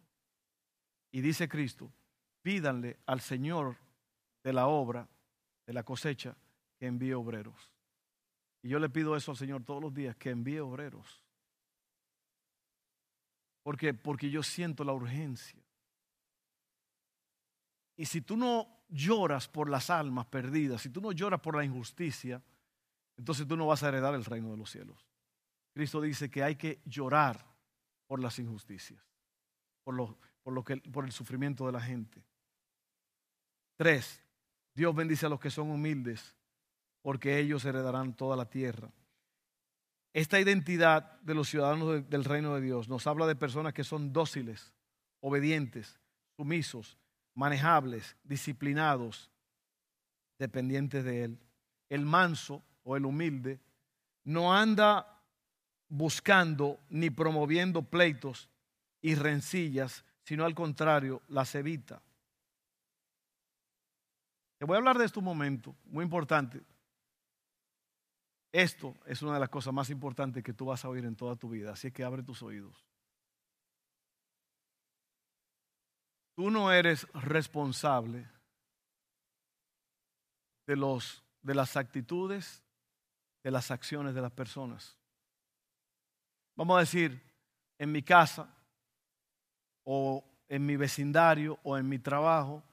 Y 1.11 1.21
dice 1.21 1.49
Cristo, 1.49 1.91
pídanle 2.41 2.99
al 3.05 3.21
Señor 3.21 3.77
de 4.43 4.53
la 4.53 4.67
obra, 4.67 5.07
de 5.65 5.73
la 5.73 5.83
cosecha, 5.83 6.35
que 6.77 6.87
envíe 6.87 7.13
obreros. 7.13 7.71
Y 8.63 8.69
yo 8.69 8.79
le 8.79 8.89
pido 8.89 9.15
eso 9.15 9.31
al 9.31 9.37
Señor 9.37 9.63
todos 9.63 9.81
los 9.81 9.93
días, 9.93 10.15
que 10.15 10.29
envíe 10.29 10.59
obreros. 10.59 11.23
Porque, 13.63 13.93
porque 13.93 14.29
yo 14.29 14.43
siento 14.43 14.83
la 14.83 14.93
urgencia. 14.93 15.61
Y 17.95 18.05
si 18.05 18.21
tú 18.21 18.37
no 18.37 18.80
lloras 18.91 19.47
por 19.47 19.69
las 19.69 19.89
almas 19.89 20.27
perdidas, 20.27 20.81
si 20.81 20.89
tú 20.89 21.01
no 21.01 21.11
lloras 21.11 21.39
por 21.39 21.55
la 21.55 21.63
injusticia, 21.63 22.43
entonces 23.17 23.47
tú 23.47 23.55
no 23.55 23.67
vas 23.67 23.81
a 23.83 23.87
heredar 23.87 24.13
el 24.13 24.25
reino 24.25 24.51
de 24.51 24.57
los 24.57 24.69
cielos. 24.69 25.07
Cristo 25.73 26.01
dice 26.01 26.29
que 26.29 26.43
hay 26.43 26.55
que 26.55 26.81
llorar 26.85 27.45
por 28.07 28.19
las 28.19 28.37
injusticias, 28.39 29.01
por, 29.83 29.95
lo, 29.95 30.17
por, 30.43 30.53
lo 30.53 30.63
que, 30.63 30.77
por 30.77 31.05
el 31.05 31.11
sufrimiento 31.11 31.65
de 31.65 31.71
la 31.71 31.81
gente. 31.81 32.23
Tres, 33.77 34.21
Dios 34.73 34.93
bendice 34.93 35.25
a 35.25 35.29
los 35.29 35.39
que 35.39 35.49
son 35.49 35.69
humildes, 35.69 36.35
porque 37.01 37.39
ellos 37.39 37.65
heredarán 37.65 38.13
toda 38.13 38.35
la 38.35 38.49
tierra. 38.49 38.91
Esta 40.13 40.39
identidad 40.39 41.19
de 41.21 41.33
los 41.33 41.49
ciudadanos 41.49 42.09
del 42.09 42.25
reino 42.25 42.53
de 42.53 42.61
Dios 42.61 42.89
nos 42.89 43.07
habla 43.07 43.25
de 43.25 43.35
personas 43.35 43.73
que 43.73 43.85
son 43.85 44.11
dóciles, 44.11 44.73
obedientes, 45.21 45.97
sumisos, 46.35 46.97
manejables, 47.41 48.15
disciplinados, 48.23 49.31
dependientes 50.37 51.03
de 51.03 51.23
Él. 51.23 51.39
El 51.89 52.05
manso 52.05 52.61
o 52.83 52.95
el 52.95 53.03
humilde 53.03 53.59
no 54.25 54.53
anda 54.53 55.19
buscando 55.89 56.79
ni 56.89 57.09
promoviendo 57.09 57.81
pleitos 57.81 58.47
y 59.01 59.15
rencillas, 59.15 60.05
sino 60.23 60.45
al 60.45 60.53
contrario, 60.53 61.23
las 61.29 61.55
evita. 61.55 61.99
Te 64.59 64.65
voy 64.65 64.75
a 64.75 64.77
hablar 64.77 64.99
de 64.99 65.05
esto 65.05 65.19
un 65.19 65.25
momento, 65.25 65.75
muy 65.85 66.03
importante. 66.03 66.61
Esto 68.51 68.93
es 69.07 69.23
una 69.23 69.33
de 69.33 69.39
las 69.39 69.49
cosas 69.49 69.73
más 69.73 69.89
importantes 69.89 70.43
que 70.43 70.53
tú 70.53 70.65
vas 70.65 70.85
a 70.85 70.89
oír 70.89 71.05
en 71.05 71.15
toda 71.15 71.35
tu 71.35 71.49
vida, 71.49 71.71
así 71.71 71.91
que 71.91 72.03
abre 72.03 72.21
tus 72.21 72.43
oídos. 72.43 72.90
Tú 76.35 76.49
no 76.49 76.71
eres 76.71 77.07
responsable 77.13 78.27
de, 80.65 80.75
los, 80.75 81.23
de 81.41 81.55
las 81.55 81.75
actitudes, 81.77 82.63
de 83.43 83.51
las 83.51 83.71
acciones 83.71 84.15
de 84.15 84.21
las 84.21 84.31
personas. 84.31 84.97
Vamos 86.55 86.77
a 86.77 86.81
decir, 86.81 87.21
en 87.77 87.91
mi 87.91 88.01
casa 88.01 88.47
o 89.83 90.23
en 90.47 90.65
mi 90.65 90.75
vecindario 90.75 91.59
o 91.63 91.77
en 91.77 91.87
mi 91.87 91.99
trabajo, 91.99 92.63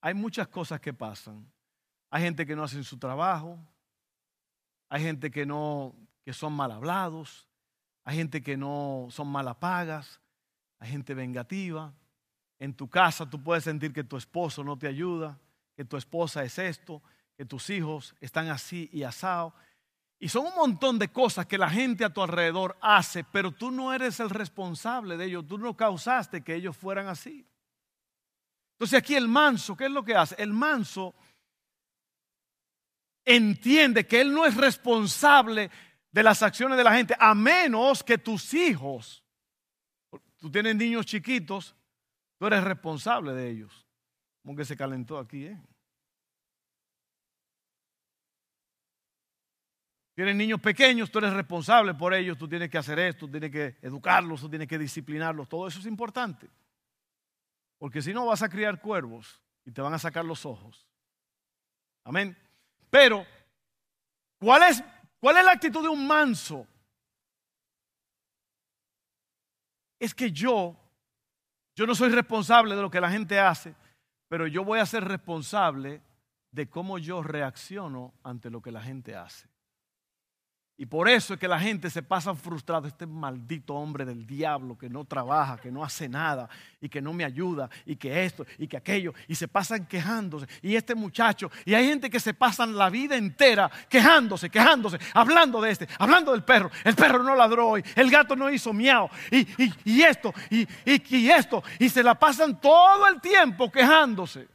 hay 0.00 0.14
muchas 0.14 0.48
cosas 0.48 0.80
que 0.80 0.92
pasan. 0.92 1.50
Hay 2.10 2.22
gente 2.22 2.46
que 2.46 2.54
no 2.54 2.62
hace 2.62 2.82
su 2.84 2.98
trabajo, 2.98 3.58
hay 4.88 5.02
gente 5.02 5.30
que 5.30 5.44
no 5.44 5.94
que 6.24 6.32
son 6.32 6.52
mal 6.54 6.72
hablados, 6.72 7.48
hay 8.04 8.16
gente 8.16 8.42
que 8.42 8.56
no 8.56 9.08
son 9.10 9.28
malapagas, 9.28 10.20
hay 10.78 10.90
gente 10.90 11.14
vengativa, 11.14 11.92
en 12.58 12.74
tu 12.74 12.88
casa 12.88 13.28
tú 13.28 13.42
puedes 13.42 13.64
sentir 13.64 13.92
que 13.92 14.04
tu 14.04 14.16
esposo 14.16 14.62
no 14.62 14.78
te 14.78 14.86
ayuda, 14.86 15.38
que 15.76 15.84
tu 15.84 15.96
esposa 15.96 16.44
es 16.44 16.58
esto, 16.58 17.02
que 17.36 17.44
tus 17.44 17.68
hijos 17.70 18.14
están 18.20 18.48
así 18.48 18.88
y 18.92 19.02
asado. 19.02 19.54
Y 20.18 20.28
son 20.28 20.46
un 20.46 20.54
montón 20.54 20.98
de 20.98 21.08
cosas 21.08 21.46
que 21.46 21.58
la 21.58 21.68
gente 21.68 22.04
a 22.04 22.12
tu 22.12 22.22
alrededor 22.22 22.78
hace, 22.80 23.24
pero 23.24 23.52
tú 23.52 23.70
no 23.70 23.92
eres 23.92 24.20
el 24.20 24.30
responsable 24.30 25.16
de 25.16 25.26
ello, 25.26 25.42
tú 25.42 25.58
no 25.58 25.76
causaste 25.76 26.42
que 26.42 26.54
ellos 26.54 26.76
fueran 26.76 27.08
así. 27.08 27.46
Entonces 28.72 28.98
aquí 28.98 29.14
el 29.14 29.28
manso, 29.28 29.76
¿qué 29.76 29.86
es 29.86 29.90
lo 29.90 30.04
que 30.04 30.14
hace? 30.14 30.34
El 30.38 30.52
manso 30.52 31.14
entiende 33.24 34.06
que 34.06 34.20
él 34.20 34.32
no 34.32 34.46
es 34.46 34.56
responsable 34.56 35.70
de 36.10 36.22
las 36.22 36.42
acciones 36.42 36.78
de 36.78 36.84
la 36.84 36.94
gente, 36.94 37.16
a 37.18 37.34
menos 37.34 38.04
que 38.04 38.18
tus 38.18 38.54
hijos 38.54 39.24
tú 40.44 40.50
tienes 40.50 40.76
niños 40.76 41.06
chiquitos, 41.06 41.74
tú 42.38 42.46
eres 42.46 42.64
responsable 42.64 43.32
de 43.32 43.50
ellos. 43.50 43.86
Como 44.42 44.56
que 44.56 44.64
se 44.64 44.76
calentó 44.76 45.18
aquí, 45.18 45.46
¿eh? 45.46 45.60
Tienes 50.14 50.36
niños 50.36 50.60
pequeños, 50.60 51.10
tú 51.10 51.18
eres 51.18 51.32
responsable 51.32 51.92
por 51.94 52.14
ellos, 52.14 52.38
tú 52.38 52.48
tienes 52.48 52.70
que 52.70 52.78
hacer 52.78 53.00
esto, 53.00 53.26
tú 53.26 53.32
tienes 53.32 53.50
que 53.50 53.76
educarlos, 53.82 54.40
tú 54.40 54.48
tienes 54.48 54.68
que 54.68 54.78
disciplinarlos, 54.78 55.48
todo 55.48 55.66
eso 55.66 55.80
es 55.80 55.86
importante. 55.86 56.48
Porque 57.78 58.00
si 58.00 58.14
no 58.14 58.24
vas 58.24 58.40
a 58.42 58.48
criar 58.48 58.80
cuervos 58.80 59.42
y 59.64 59.72
te 59.72 59.82
van 59.82 59.92
a 59.92 59.98
sacar 59.98 60.24
los 60.24 60.46
ojos. 60.46 60.86
Amén. 62.04 62.36
Pero, 62.90 63.26
¿cuál 64.38 64.62
es, 64.62 64.84
cuál 65.18 65.38
es 65.38 65.44
la 65.44 65.52
actitud 65.52 65.82
de 65.82 65.88
un 65.88 66.06
manso? 66.06 66.64
Es 69.98 70.14
que 70.14 70.30
yo, 70.30 70.76
yo 71.74 71.86
no 71.86 71.94
soy 71.94 72.10
responsable 72.10 72.76
de 72.76 72.82
lo 72.82 72.90
que 72.90 73.00
la 73.00 73.10
gente 73.10 73.38
hace, 73.38 73.74
pero 74.28 74.46
yo 74.46 74.64
voy 74.64 74.80
a 74.80 74.86
ser 74.86 75.04
responsable 75.04 76.02
de 76.50 76.68
cómo 76.68 76.98
yo 76.98 77.22
reacciono 77.22 78.14
ante 78.22 78.50
lo 78.50 78.62
que 78.62 78.70
la 78.70 78.80
gente 78.80 79.16
hace. 79.16 79.48
Y 80.76 80.86
por 80.86 81.08
eso 81.08 81.34
es 81.34 81.40
que 81.40 81.46
la 81.46 81.60
gente 81.60 81.88
se 81.88 82.02
pasa 82.02 82.34
frustrada. 82.34 82.88
Este 82.88 83.06
maldito 83.06 83.74
hombre 83.74 84.04
del 84.04 84.26
diablo 84.26 84.76
que 84.76 84.88
no 84.88 85.04
trabaja, 85.04 85.56
que 85.56 85.70
no 85.70 85.84
hace 85.84 86.08
nada 86.08 86.48
y 86.80 86.88
que 86.88 87.00
no 87.00 87.12
me 87.12 87.24
ayuda 87.24 87.70
y 87.86 87.94
que 87.94 88.24
esto 88.24 88.44
y 88.58 88.66
que 88.66 88.76
aquello. 88.76 89.14
Y 89.28 89.36
se 89.36 89.46
pasan 89.46 89.86
quejándose. 89.86 90.46
Y 90.62 90.74
este 90.74 90.96
muchacho. 90.96 91.48
Y 91.64 91.74
hay 91.74 91.86
gente 91.86 92.10
que 92.10 92.18
se 92.18 92.34
pasan 92.34 92.76
la 92.76 92.90
vida 92.90 93.16
entera 93.16 93.70
quejándose, 93.88 94.50
quejándose, 94.50 94.98
hablando 95.12 95.60
de 95.60 95.70
este, 95.70 95.88
hablando 95.96 96.32
del 96.32 96.42
perro. 96.42 96.72
El 96.82 96.96
perro 96.96 97.22
no 97.22 97.36
ladró 97.36 97.68
hoy. 97.68 97.84
El 97.94 98.10
gato 98.10 98.34
no 98.34 98.50
hizo 98.50 98.72
miau. 98.72 99.08
Y, 99.30 100.02
esto, 100.02 100.34
y, 100.50 100.66
y 100.84 101.30
esto. 101.30 101.62
Y 101.78 101.88
se 101.88 102.02
la 102.02 102.18
pasan 102.18 102.60
todo 102.60 103.06
el 103.06 103.20
tiempo 103.20 103.70
quejándose. 103.70 104.53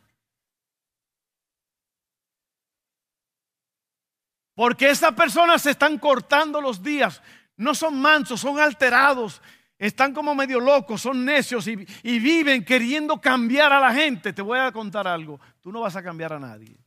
Porque 4.60 4.90
esas 4.90 5.14
personas 5.14 5.62
se 5.62 5.72
están 5.72 5.98
cortando 5.98 6.60
los 6.60 6.84
días. 6.84 7.22
No 7.56 7.74
son 7.74 7.98
mansos, 7.98 8.42
son 8.42 8.60
alterados. 8.60 9.42
Están 9.78 10.14
como 10.14 10.36
medio 10.36 10.60
locos, 10.60 11.00
son 11.00 11.24
necios 11.24 11.66
y, 11.66 11.78
viven 12.04 12.66
queriendo 12.66 13.22
cambiar 13.22 13.72
a 13.72 13.80
la 13.80 13.94
gente. 13.94 14.34
Te 14.34 14.42
voy 14.42 14.60
a 14.60 14.70
contar 14.74 15.08
algo. 15.08 15.40
Tú 15.62 15.72
no 15.72 15.80
vas 15.80 15.96
a 15.96 16.04
cambiar 16.04 16.34
a 16.34 16.40
nadie. 16.40 16.78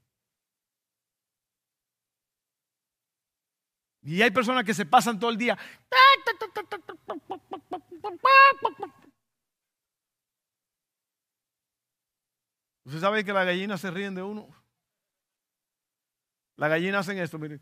Y 4.02 4.20
hay 4.20 4.30
personas 4.30 4.64
que 4.64 4.74
se 4.74 4.84
pasan 4.84 5.18
todo 5.18 5.30
el 5.30 5.38
día. 5.38 5.56
¿Usted 12.84 13.00
sabe 13.00 13.24
que 13.24 13.32
las 13.32 13.46
gallinas 13.46 13.80
se 13.80 13.90
ríen 13.90 14.14
de 14.14 14.22
uno? 14.22 14.61
Las 16.62 16.70
gallinas 16.70 17.00
hacen 17.00 17.18
esto, 17.18 17.40
miren. 17.40 17.60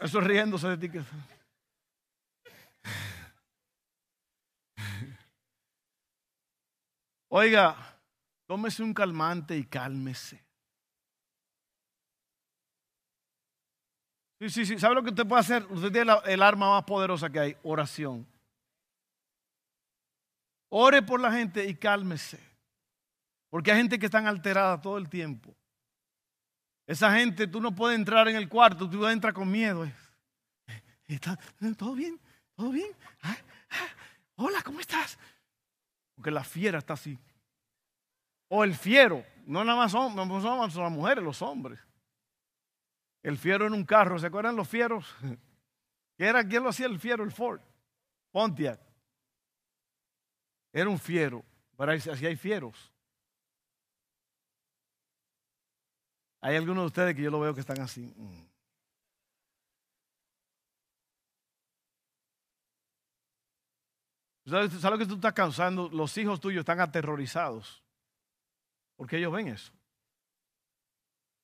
Eso 0.00 0.20
riéndose 0.20 0.68
de 0.68 0.76
ti. 0.76 0.88
Oiga, 7.30 7.98
tómese 8.46 8.84
un 8.84 8.94
calmante 8.94 9.56
y 9.56 9.64
cálmese. 9.64 10.40
Sí, 14.38 14.50
sí, 14.50 14.66
sí. 14.66 14.78
¿Sabe 14.78 14.94
lo 14.94 15.02
que 15.02 15.10
usted 15.10 15.26
puede 15.26 15.40
hacer? 15.40 15.66
Usted 15.66 15.90
tiene 15.90 16.12
el 16.26 16.42
arma 16.44 16.70
más 16.70 16.84
poderosa 16.84 17.28
que 17.28 17.40
hay, 17.40 17.56
oración. 17.64 18.24
Ore 20.68 21.02
por 21.02 21.20
la 21.20 21.32
gente 21.32 21.64
y 21.68 21.74
cálmese. 21.74 22.47
Porque 23.50 23.72
hay 23.72 23.78
gente 23.78 23.98
que 23.98 24.06
está 24.06 24.18
alterada 24.18 24.80
todo 24.80 24.98
el 24.98 25.08
tiempo. 25.08 25.54
Esa 26.86 27.12
gente, 27.14 27.46
tú 27.46 27.60
no 27.60 27.74
puedes 27.74 27.98
entrar 27.98 28.28
en 28.28 28.36
el 28.36 28.48
cuarto, 28.48 28.88
tú 28.88 29.06
entras 29.06 29.34
con 29.34 29.50
miedo. 29.50 29.86
¿Está, 31.06 31.38
¿Todo 31.76 31.94
bien? 31.94 32.18
¿Todo 32.54 32.70
bien? 32.70 32.90
Ah, 33.22 33.36
ah, 33.70 33.88
hola, 34.36 34.62
¿cómo 34.62 34.80
estás? 34.80 35.18
Porque 36.14 36.30
la 36.30 36.44
fiera 36.44 36.78
está 36.78 36.94
así. 36.94 37.18
O 38.48 38.64
el 38.64 38.74
fiero, 38.74 39.24
no 39.46 39.64
nada 39.64 39.78
más 39.78 39.92
son, 39.92 40.16
no 40.16 40.40
las 40.40 40.92
mujeres, 40.92 41.22
los 41.22 41.42
hombres. 41.42 41.78
El 43.22 43.36
fiero 43.36 43.66
en 43.66 43.74
un 43.74 43.84
carro, 43.84 44.18
¿se 44.18 44.26
acuerdan 44.26 44.56
los 44.56 44.68
fieros? 44.68 45.14
era 46.18 46.42
quién 46.42 46.62
lo 46.62 46.70
hacía 46.70 46.86
el 46.86 46.98
fiero? 46.98 47.22
El 47.22 47.32
Ford. 47.32 47.60
Pontiac. 48.30 48.80
Era 50.72 50.88
un 50.88 50.98
fiero, 50.98 51.44
pero 51.76 51.92
así 51.92 52.26
hay 52.26 52.36
fieros. 52.36 52.92
Hay 56.40 56.56
algunos 56.56 56.82
de 56.82 56.86
ustedes 56.86 57.16
que 57.16 57.22
yo 57.22 57.30
lo 57.30 57.40
veo 57.40 57.54
que 57.54 57.60
están 57.60 57.80
así. 57.80 58.12
Mm. 58.16 58.48
¿Sabes, 64.46 64.82
lo 64.82 64.98
que 64.98 65.06
tú 65.06 65.16
estás 65.16 65.34
causando? 65.34 65.90
Los 65.90 66.16
hijos 66.16 66.40
tuyos 66.40 66.60
están 66.60 66.80
aterrorizados. 66.80 67.82
Porque 68.96 69.18
ellos 69.18 69.32
ven 69.32 69.48
eso. 69.48 69.72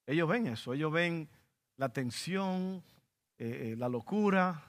Ellos 0.07 0.29
ven 0.29 0.47
eso. 0.47 0.73
Ellos 0.73 0.91
ven 0.91 1.29
la 1.77 1.91
tensión, 1.91 2.83
eh, 3.37 3.73
eh, 3.73 3.77
la 3.77 3.89
locura, 3.91 4.65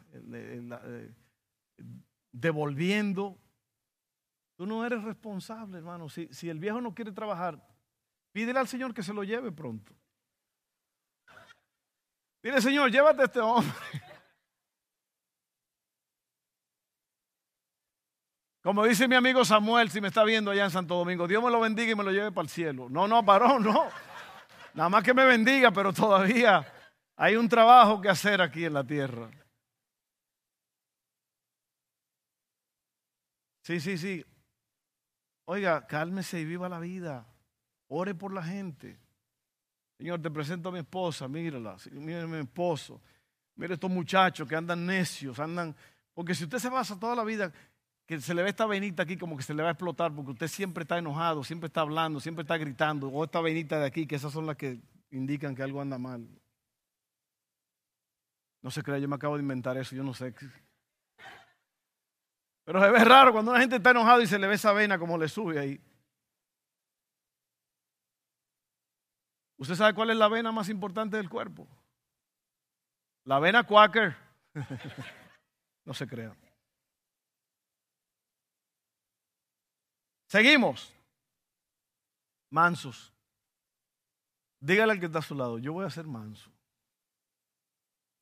devolviendo. 2.31 3.37
Tú 4.57 4.65
no 4.65 4.85
eres 4.85 5.01
responsable, 5.03 5.77
hermano. 5.77 6.09
Si 6.09 6.49
el 6.49 6.59
viejo 6.59 6.81
no 6.81 6.93
quiere 6.93 7.13
trabajar, 7.13 7.65
pídele 8.33 8.59
al 8.59 8.67
Señor 8.67 8.93
que 8.93 9.03
se 9.03 9.13
lo 9.13 9.23
lleve 9.23 9.51
pronto. 9.51 9.93
Dile, 12.45 12.61
Señor, 12.61 12.91
llévate 12.91 13.23
a 13.23 13.25
este 13.25 13.39
hombre. 13.39 13.73
Como 18.61 18.85
dice 18.85 19.07
mi 19.07 19.15
amigo 19.15 19.43
Samuel, 19.43 19.89
si 19.89 19.99
me 19.99 20.09
está 20.09 20.23
viendo 20.23 20.51
allá 20.51 20.65
en 20.65 20.69
Santo 20.69 20.93
Domingo, 20.93 21.27
Dios 21.27 21.43
me 21.43 21.49
lo 21.49 21.59
bendiga 21.59 21.93
y 21.93 21.95
me 21.95 22.03
lo 22.03 22.11
lleve 22.11 22.31
para 22.31 22.43
el 22.43 22.49
cielo. 22.49 22.87
No, 22.87 23.07
no, 23.07 23.23
varón, 23.23 23.63
no. 23.63 23.89
Nada 24.75 24.89
más 24.89 25.03
que 25.03 25.15
me 25.15 25.25
bendiga, 25.25 25.71
pero 25.71 25.91
todavía 25.91 26.71
hay 27.15 27.35
un 27.35 27.49
trabajo 27.49 27.99
que 27.99 28.09
hacer 28.09 28.39
aquí 28.43 28.63
en 28.63 28.73
la 28.73 28.83
tierra. 28.83 29.27
Sí, 33.63 33.79
sí, 33.79 33.97
sí. 33.97 34.23
Oiga, 35.45 35.87
cálmese 35.87 36.41
y 36.41 36.45
viva 36.45 36.69
la 36.69 36.77
vida. 36.77 37.25
Ore 37.87 38.13
por 38.13 38.31
la 38.31 38.43
gente. 38.43 38.99
Señor, 39.97 40.21
te 40.21 40.29
presento 40.29 40.69
a 40.69 40.71
mi 40.71 40.79
esposa, 40.79 41.27
mírala, 41.27 41.77
mire 41.91 42.27
mi 42.27 42.39
esposo, 42.39 43.01
mire 43.55 43.75
estos 43.75 43.89
muchachos 43.89 44.47
que 44.47 44.55
andan 44.55 44.85
necios, 44.85 45.39
andan, 45.39 45.75
porque 46.13 46.35
si 46.35 46.43
usted 46.43 46.59
se 46.59 46.69
pasa 46.69 46.99
toda 46.99 47.15
la 47.15 47.23
vida 47.23 47.51
que 48.05 48.19
se 48.21 48.33
le 48.33 48.43
ve 48.43 48.49
esta 48.49 48.65
venita 48.65 49.03
aquí 49.03 49.17
como 49.17 49.35
que 49.35 49.43
se 49.43 49.53
le 49.53 49.63
va 49.63 49.69
a 49.69 49.71
explotar 49.71 50.13
porque 50.13 50.31
usted 50.31 50.47
siempre 50.47 50.83
está 50.83 50.97
enojado, 50.97 51.43
siempre 51.43 51.67
está 51.67 51.81
hablando, 51.81 52.19
siempre 52.19 52.43
está 52.43 52.57
gritando, 52.57 53.07
o 53.07 53.23
esta 53.23 53.41
venita 53.41 53.79
de 53.79 53.85
aquí, 53.85 54.05
que 54.05 54.15
esas 54.15 54.31
son 54.31 54.45
las 54.45 54.57
que 54.57 54.79
indican 55.11 55.55
que 55.55 55.63
algo 55.63 55.81
anda 55.81 55.97
mal. 55.97 56.27
No 58.61 58.69
se 58.69 58.83
crea, 58.83 58.97
yo 58.99 59.07
me 59.07 59.15
acabo 59.15 59.35
de 59.35 59.43
inventar 59.43 59.77
eso, 59.77 59.95
yo 59.95 60.03
no 60.03 60.13
sé. 60.13 60.33
Pero 62.63 62.81
se 62.81 62.91
ve 62.91 63.05
raro 63.05 63.31
cuando 63.31 63.51
una 63.51 63.59
gente 63.59 63.75
está 63.77 63.91
enojada 63.91 64.21
y 64.23 64.27
se 64.27 64.39
le 64.39 64.47
ve 64.47 64.55
esa 64.55 64.73
vena 64.73 64.97
como 64.99 65.17
le 65.17 65.27
sube 65.27 65.59
ahí. 65.59 65.79
¿Usted 69.57 69.75
sabe 69.75 69.93
cuál 69.93 70.09
es 70.09 70.17
la 70.17 70.27
vena 70.27 70.51
más 70.51 70.69
importante 70.69 71.17
del 71.17 71.29
cuerpo? 71.29 71.67
La 73.23 73.39
vena 73.39 73.65
quaker. 73.65 74.15
no 75.85 75.93
se 75.93 76.07
crea. 76.07 76.35
Seguimos. 80.27 80.93
Mansos. 82.49 83.13
Dígale 84.59 84.93
al 84.93 84.99
que 84.99 85.05
está 85.05 85.19
a 85.19 85.21
su 85.21 85.35
lado, 85.35 85.59
yo 85.59 85.73
voy 85.73 85.85
a 85.85 85.89
ser 85.89 86.07
manso. 86.07 86.51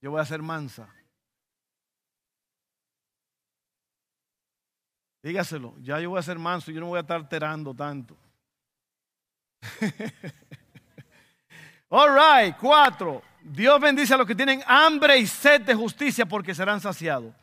Yo 0.02 0.12
voy 0.12 0.22
a 0.22 0.26
ser 0.26 0.42
mansa. 0.42 0.94
Dígaselo, 5.22 5.80
ya 5.80 6.02
yo 6.02 6.10
voy 6.10 6.20
a 6.20 6.24
ser 6.24 6.38
manso, 6.38 6.70
yo 6.70 6.82
no 6.82 6.88
voy 6.88 6.98
a 6.98 7.02
estar 7.02 7.16
alterando 7.16 7.74
tanto. 7.74 8.18
All 11.96 12.10
right, 12.10 12.58
cuatro. 12.58 13.22
Dios 13.44 13.80
bendice 13.80 14.16
a 14.16 14.18
los 14.18 14.26
que 14.26 14.34
tienen 14.34 14.64
hambre 14.66 15.16
y 15.20 15.28
sed 15.28 15.62
de 15.62 15.76
justicia 15.76 16.26
porque 16.26 16.56
serán 16.56 16.82
saciados. 16.82 17.36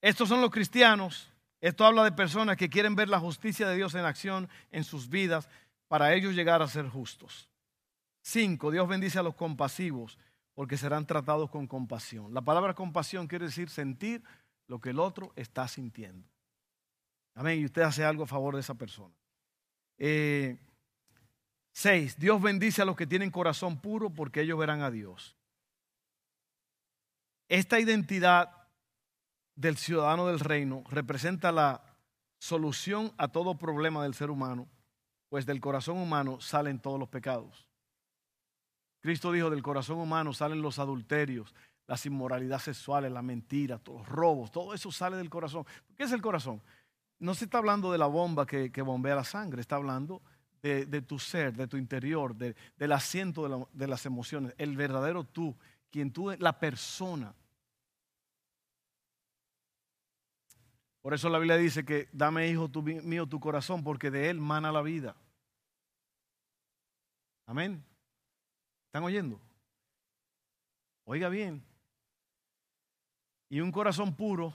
Estos 0.00 0.28
son 0.28 0.40
los 0.40 0.52
cristianos. 0.52 1.28
Esto 1.60 1.84
habla 1.84 2.04
de 2.04 2.12
personas 2.12 2.56
que 2.56 2.68
quieren 2.68 2.94
ver 2.94 3.08
la 3.08 3.18
justicia 3.18 3.66
de 3.66 3.74
Dios 3.74 3.96
en 3.96 4.04
acción 4.04 4.48
en 4.70 4.84
sus 4.84 5.08
vidas 5.08 5.48
para 5.88 6.14
ellos 6.14 6.36
llegar 6.36 6.62
a 6.62 6.68
ser 6.68 6.88
justos. 6.88 7.48
Cinco, 8.22 8.70
Dios 8.70 8.86
bendice 8.86 9.18
a 9.18 9.24
los 9.24 9.34
compasivos 9.34 10.16
porque 10.54 10.76
serán 10.76 11.04
tratados 11.04 11.50
con 11.50 11.66
compasión. 11.66 12.32
La 12.32 12.42
palabra 12.42 12.72
compasión 12.72 13.26
quiere 13.26 13.46
decir 13.46 13.68
sentir 13.68 14.22
lo 14.68 14.80
que 14.80 14.90
el 14.90 15.00
otro 15.00 15.32
está 15.34 15.66
sintiendo. 15.66 16.28
Amén. 17.34 17.58
Y 17.58 17.64
usted 17.64 17.82
hace 17.82 18.04
algo 18.04 18.22
a 18.22 18.28
favor 18.28 18.54
de 18.54 18.60
esa 18.60 18.74
persona. 18.74 19.14
Eh, 19.98 20.56
seis, 21.76 22.16
Dios 22.18 22.40
bendice 22.40 22.80
a 22.80 22.86
los 22.86 22.96
que 22.96 23.06
tienen 23.06 23.30
corazón 23.30 23.78
puro 23.78 24.08
porque 24.08 24.40
ellos 24.40 24.58
verán 24.58 24.80
a 24.80 24.90
Dios. 24.90 25.36
Esta 27.50 27.78
identidad 27.78 28.50
del 29.54 29.76
ciudadano 29.76 30.26
del 30.26 30.40
reino 30.40 30.84
representa 30.88 31.52
la 31.52 31.82
solución 32.38 33.12
a 33.18 33.28
todo 33.28 33.58
problema 33.58 34.02
del 34.02 34.14
ser 34.14 34.30
humano, 34.30 34.66
pues 35.28 35.44
del 35.44 35.60
corazón 35.60 35.98
humano 35.98 36.40
salen 36.40 36.78
todos 36.78 36.98
los 36.98 37.10
pecados. 37.10 37.66
Cristo 39.00 39.30
dijo, 39.30 39.50
del 39.50 39.62
corazón 39.62 39.98
humano 39.98 40.32
salen 40.32 40.62
los 40.62 40.78
adulterios, 40.78 41.54
las 41.86 42.06
inmoralidades 42.06 42.64
sexuales, 42.64 43.12
la 43.12 43.20
mentira, 43.20 43.82
los 43.86 44.08
robos, 44.08 44.50
todo 44.50 44.72
eso 44.72 44.90
sale 44.90 45.18
del 45.18 45.28
corazón. 45.28 45.66
¿Qué 45.94 46.04
es 46.04 46.12
el 46.12 46.22
corazón? 46.22 46.62
No 47.18 47.34
se 47.34 47.44
está 47.44 47.58
hablando 47.58 47.92
de 47.92 47.98
la 47.98 48.06
bomba 48.06 48.46
que, 48.46 48.70
bombea 48.80 49.14
la 49.14 49.24
sangre, 49.24 49.60
está 49.60 49.76
hablando 49.76 50.22
tu 51.06 51.18
ser, 51.18 51.54
de 51.54 51.66
tu 51.66 51.76
interior, 51.76 52.34
del 52.34 52.92
asiento 52.92 53.48
de, 53.48 53.66
de 53.72 53.86
las 53.86 54.06
emociones, 54.06 54.54
el 54.58 54.76
verdadero 54.76 55.24
tú, 55.24 55.56
quien 55.90 56.12
tú, 56.12 56.30
la 56.38 56.58
persona. 56.58 57.34
Por 61.06 61.14
eso 61.14 61.28
la 61.28 61.38
Biblia 61.38 61.56
dice 61.56 61.84
que 61.84 62.08
dame, 62.12 62.48
hijo 62.48 62.68
mío, 63.04 63.26
tu 63.26 63.38
corazón, 63.38 63.84
porque 63.84 64.10
de 64.10 64.28
él 64.28 64.40
mana 64.40 64.72
la 64.72 64.82
vida. 64.82 65.14
Amén. 67.46 67.84
¿Están 68.86 69.04
oyendo? 69.04 69.40
Oiga 71.04 71.28
bien. 71.28 71.64
Y 73.48 73.60
un 73.60 73.70
corazón 73.70 74.16
puro 74.16 74.52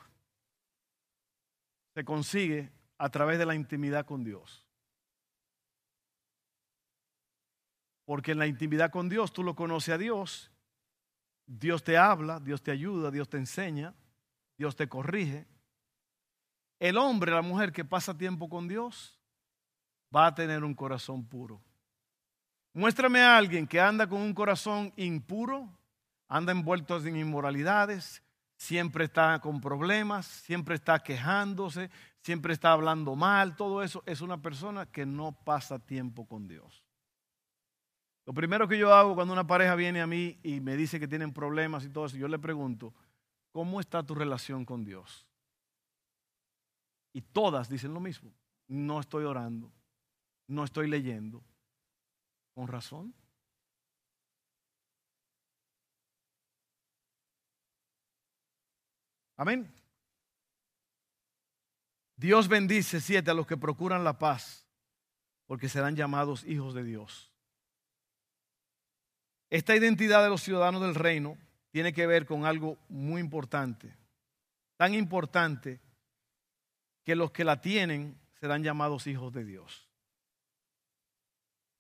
se 1.94 2.04
consigue 2.04 2.70
a 2.98 3.10
través 3.10 3.40
de 3.40 3.46
la 3.46 3.56
intimidad 3.56 4.06
con 4.06 4.24
Dios. 4.24 4.68
Porque 8.12 8.34
en 8.34 8.40
la 8.40 8.48
intimidad 8.48 8.92
con 8.92 9.08
Dios 9.08 9.32
tú 9.32 9.42
lo 9.42 9.56
conoces 9.56 9.94
a 9.94 9.98
Dios. 9.98 10.52
Dios 11.46 11.82
te 11.82 11.98
habla, 11.98 12.42
Dios 12.42 12.62
te 12.62 12.70
ayuda, 12.70 13.10
Dios 13.10 13.30
te 13.30 13.38
enseña, 13.38 13.96
Dios 14.58 14.76
te 14.76 14.90
corrige. 14.90 15.48
El 16.78 16.98
hombre, 16.98 17.32
la 17.32 17.42
mujer 17.42 17.72
que 17.72 17.86
pasa 17.86 18.18
tiempo 18.18 18.50
con 18.50 18.68
Dios, 18.68 19.18
va 20.14 20.28
a 20.28 20.36
tener 20.36 20.66
un 20.66 20.74
corazón 20.74 21.24
puro. 21.24 21.62
Muéstrame 22.74 23.22
a 23.22 23.38
alguien 23.38 23.66
que 23.66 23.80
anda 23.80 24.06
con 24.10 24.20
un 24.20 24.34
corazón 24.34 24.92
impuro, 24.98 25.70
anda 26.28 26.52
envuelto 26.52 26.98
en 26.98 27.16
inmoralidades, 27.16 28.22
siempre 28.58 29.06
está 29.06 29.40
con 29.40 29.62
problemas, 29.62 30.26
siempre 30.26 30.76
está 30.76 31.00
quejándose, 31.00 31.90
siempre 32.20 32.52
está 32.52 32.74
hablando 32.74 33.16
mal, 33.16 33.56
todo 33.56 33.82
eso 33.82 34.04
es 34.06 34.20
una 34.20 34.42
persona 34.42 34.86
que 34.88 35.06
no 35.06 35.32
pasa 35.32 35.80
tiempo 35.80 36.28
con 36.28 36.50
Dios. 36.50 36.84
Lo 38.26 38.34
primero 38.34 38.68
que 38.68 38.78
yo 38.78 38.94
hago 38.94 39.16
cuando 39.16 39.34
una 39.34 39.48
pareja 39.48 39.76
viene 39.76 40.02
a 40.02 40.08
mí 40.08 40.40
y 40.44 40.60
me 40.60 40.76
dice 40.78 41.00
que 41.00 41.08
tienen 41.08 41.34
problemas 41.34 41.84
y 41.86 41.90
todo 41.90 42.06
eso, 42.06 42.18
yo 42.18 42.28
le 42.28 42.38
pregunto, 42.38 42.94
¿cómo 43.52 43.80
está 43.80 44.04
tu 44.04 44.14
relación 44.14 44.64
con 44.64 44.84
Dios? 44.84 45.28
Y 47.14 47.22
todas 47.22 47.68
dicen 47.68 47.94
lo 47.94 48.00
mismo. 48.00 48.32
No 48.68 49.00
estoy 49.00 49.26
orando, 49.26 49.72
no 50.48 50.64
estoy 50.64 50.88
leyendo. 50.88 51.44
¿Con 52.54 52.68
razón? 52.68 53.14
Amén. 59.36 59.74
Dios 62.16 62.48
bendice, 62.48 63.02
siete, 63.02 63.32
a 63.32 63.34
los 63.34 63.48
que 63.48 63.58
procuran 63.58 64.04
la 64.04 64.20
paz, 64.20 64.68
porque 65.48 65.68
serán 65.68 65.96
llamados 65.96 66.44
hijos 66.44 66.76
de 66.76 66.84
Dios. 66.84 67.31
Esta 69.52 69.76
identidad 69.76 70.24
de 70.24 70.30
los 70.30 70.42
ciudadanos 70.42 70.82
del 70.82 70.96
reino 70.96 71.38
tiene 71.72 71.92
que 71.92 72.08
ver 72.08 72.26
con 72.26 72.46
algo 72.46 72.78
muy 72.88 73.20
importante, 73.20 73.94
tan 74.78 74.94
importante 74.94 75.82
que 77.04 77.16
los 77.16 77.32
que 77.32 77.44
la 77.44 77.60
tienen 77.60 78.18
serán 78.40 78.64
llamados 78.64 79.08
hijos 79.08 79.34
de 79.34 79.44
Dios. 79.44 79.90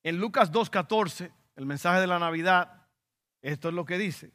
En 0.03 0.17
Lucas 0.17 0.51
2.14, 0.51 1.31
el 1.55 1.65
mensaje 1.65 2.01
de 2.01 2.07
la 2.07 2.19
Navidad, 2.19 2.87
esto 3.41 3.69
es 3.69 3.73
lo 3.73 3.85
que 3.85 3.97
dice. 3.97 4.31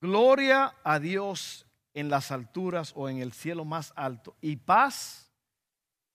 Gloria 0.00 0.74
a 0.82 0.98
Dios 0.98 1.66
en 1.94 2.08
las 2.08 2.32
alturas 2.32 2.92
o 2.96 3.08
en 3.08 3.18
el 3.18 3.32
cielo 3.32 3.64
más 3.64 3.92
alto 3.94 4.36
y 4.40 4.56
paz 4.56 5.32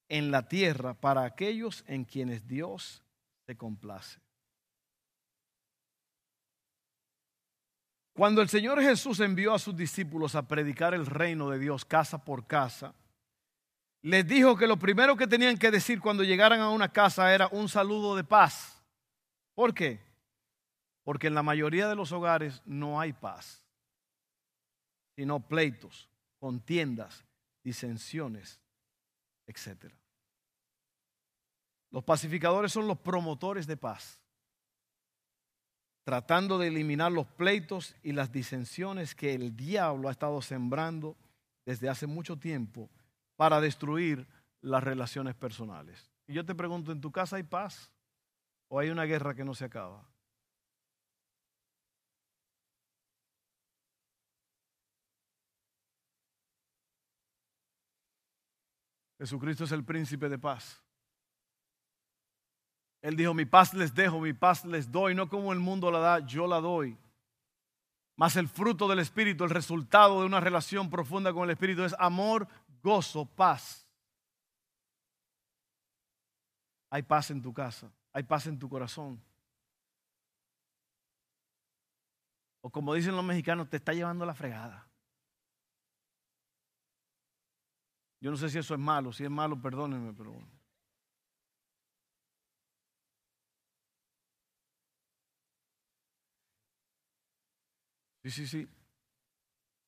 en 0.09 0.31
la 0.31 0.49
tierra 0.49 0.95
para 0.95 1.23
aquellos 1.23 1.85
en 1.87 2.03
quienes 2.03 2.45
Dios 2.45 3.03
se 3.45 3.55
complace. 3.55 4.20
Cuando 8.21 8.43
el 8.43 8.49
Señor 8.49 8.79
Jesús 8.83 9.19
envió 9.19 9.51
a 9.51 9.57
sus 9.57 9.75
discípulos 9.75 10.35
a 10.35 10.47
predicar 10.47 10.93
el 10.93 11.07
reino 11.07 11.49
de 11.49 11.57
Dios 11.57 11.85
casa 11.85 12.23
por 12.23 12.45
casa, 12.45 12.93
les 14.03 14.27
dijo 14.27 14.55
que 14.55 14.67
lo 14.67 14.77
primero 14.77 15.17
que 15.17 15.25
tenían 15.25 15.57
que 15.57 15.71
decir 15.71 15.99
cuando 15.99 16.23
llegaran 16.23 16.59
a 16.59 16.69
una 16.69 16.89
casa 16.93 17.33
era 17.33 17.47
un 17.47 17.67
saludo 17.67 18.15
de 18.15 18.23
paz. 18.23 18.79
¿Por 19.55 19.73
qué? 19.73 20.05
Porque 21.03 21.25
en 21.25 21.33
la 21.33 21.41
mayoría 21.41 21.87
de 21.87 21.95
los 21.95 22.11
hogares 22.11 22.61
no 22.63 23.01
hay 23.01 23.11
paz, 23.11 23.65
sino 25.15 25.39
pleitos, 25.39 26.07
contiendas, 26.37 27.25
disensiones, 27.63 28.61
etc. 29.47 29.91
Los 31.89 32.03
pacificadores 32.03 32.71
son 32.71 32.87
los 32.87 32.99
promotores 32.99 33.65
de 33.65 33.77
paz, 33.77 34.20
tratando 36.03 36.57
de 36.57 36.67
eliminar 36.67 37.11
los 37.11 37.27
pleitos 37.27 37.95
y 38.03 38.11
las 38.11 38.31
disensiones 38.31 39.15
que 39.15 39.33
el 39.33 39.55
diablo 39.55 40.09
ha 40.09 40.11
estado 40.11 40.41
sembrando 40.41 41.15
desde 41.65 41.89
hace 41.89 42.07
mucho 42.07 42.37
tiempo 42.37 42.89
para 43.35 43.61
destruir 43.61 44.27
las 44.61 44.83
relaciones 44.83 45.35
personales. 45.35 46.11
Y 46.27 46.33
yo 46.33 46.45
te 46.45 46.55
pregunto, 46.55 46.91
¿en 46.91 47.01
tu 47.01 47.11
casa 47.11 47.35
hay 47.35 47.43
paz 47.43 47.91
o 48.67 48.79
hay 48.79 48.89
una 48.89 49.05
guerra 49.05 49.35
que 49.35 49.43
no 49.43 49.53
se 49.53 49.65
acaba? 49.65 50.07
Jesucristo 59.19 59.65
es 59.65 59.71
el 59.71 59.85
príncipe 59.85 60.29
de 60.29 60.39
paz. 60.39 60.81
Él 63.01 63.15
dijo, 63.15 63.33
mi 63.33 63.45
paz 63.45 63.73
les 63.73 63.93
dejo, 63.93 64.19
mi 64.19 64.33
paz 64.33 64.63
les 64.63 64.91
doy, 64.91 65.15
no 65.15 65.27
como 65.27 65.51
el 65.51 65.59
mundo 65.59 65.89
la 65.89 65.99
da, 65.99 66.19
yo 66.19 66.45
la 66.45 66.59
doy. 66.59 66.97
Más 68.15 68.35
el 68.35 68.47
fruto 68.47 68.87
del 68.87 68.99
Espíritu, 68.99 69.43
el 69.43 69.49
resultado 69.49 70.19
de 70.19 70.27
una 70.27 70.39
relación 70.39 70.89
profunda 70.89 71.33
con 71.33 71.43
el 71.45 71.49
Espíritu 71.49 71.83
es 71.83 71.95
amor, 71.97 72.47
gozo, 72.83 73.25
paz. 73.25 73.87
Hay 76.91 77.01
paz 77.01 77.31
en 77.31 77.41
tu 77.41 77.51
casa, 77.53 77.91
hay 78.13 78.21
paz 78.23 78.45
en 78.45 78.59
tu 78.59 78.69
corazón. 78.69 79.19
O 82.61 82.69
como 82.69 82.93
dicen 82.93 83.15
los 83.15 83.25
mexicanos, 83.25 83.67
te 83.67 83.77
está 83.77 83.93
llevando 83.93 84.25
la 84.25 84.35
fregada. 84.35 84.87
Yo 88.19 88.29
no 88.29 88.37
sé 88.37 88.49
si 88.49 88.59
eso 88.59 88.75
es 88.75 88.79
malo, 88.79 89.11
si 89.11 89.23
es 89.23 89.31
malo, 89.31 89.59
perdónenme, 89.59 90.13
pero... 90.13 90.39
Sí, 98.23 98.31
sí, 98.31 98.47
sí. 98.47 98.67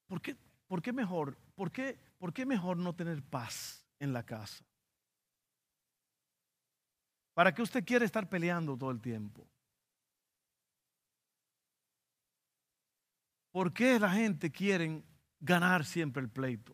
¿Por 0.07 0.21
qué, 0.21 0.35
por 0.67 0.81
qué 0.81 0.91
mejor? 0.91 1.37
¿Por 1.55 1.71
qué 1.71 1.97
¿por 2.23 2.31
qué 2.31 2.45
mejor 2.45 2.77
no 2.77 2.95
tener 2.95 3.21
paz 3.21 3.85
en 3.99 4.13
la 4.13 4.23
casa? 4.23 4.63
¿Para 7.33 7.53
qué 7.53 7.61
usted 7.61 7.83
quiere 7.83 8.05
estar 8.05 8.29
peleando 8.29 8.77
todo 8.77 8.91
el 8.91 9.01
tiempo? 9.01 9.45
¿Por 13.51 13.73
qué 13.73 13.99
la 13.99 14.09
gente 14.09 14.49
quiere 14.53 15.03
ganar 15.41 15.83
siempre 15.83 16.23
el 16.23 16.29
pleito? 16.29 16.73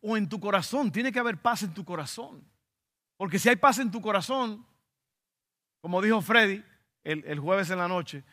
O, 0.00 0.16
en 0.16 0.28
tu 0.28 0.40
corazón, 0.40 0.90
tiene 0.90 1.12
que 1.12 1.20
haber 1.20 1.40
paz 1.40 1.62
en 1.62 1.72
tu 1.72 1.84
corazón. 1.84 2.44
Porque 3.16 3.38
si 3.38 3.48
hay 3.48 3.56
paz 3.56 3.78
en 3.78 3.92
tu 3.92 4.00
corazón, 4.00 4.66
como 5.80 6.02
dijo 6.02 6.20
Freddy 6.20 6.64
el 7.04 7.38
jueves 7.38 7.70
en 7.70 7.78
la 7.78 7.86
noche, 7.86 8.24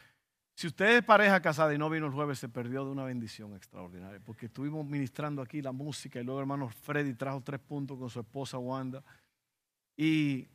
si 0.56 0.68
usted 0.68 0.98
es 0.98 1.04
pareja 1.04 1.41
casada 1.41 1.74
y 1.74 1.78
no 1.78 1.89
vino 1.89 2.06
el 2.06 2.13
jueves, 2.13 2.39
se 2.39 2.48
perdió 2.48 2.86
de 2.86 2.91
una 2.91 3.04
bendición 3.04 3.54
extraordinaria, 3.56 4.22
porque 4.24 4.46
estuvimos 4.46 4.86
ministrando 4.86 5.41
aquí 5.41 5.62
la 5.62 5.74
música 5.74 6.20
y 6.20 6.24
luego 6.24 6.39
hermano 6.39 6.70
Freddy 6.70 7.13
trajo 7.13 7.41
tres 7.41 7.60
puntos 7.60 8.00
con 8.00 8.10
su 8.10 8.22
esposa 8.22 8.58
Wanda. 8.58 9.04
Y, 9.98 10.48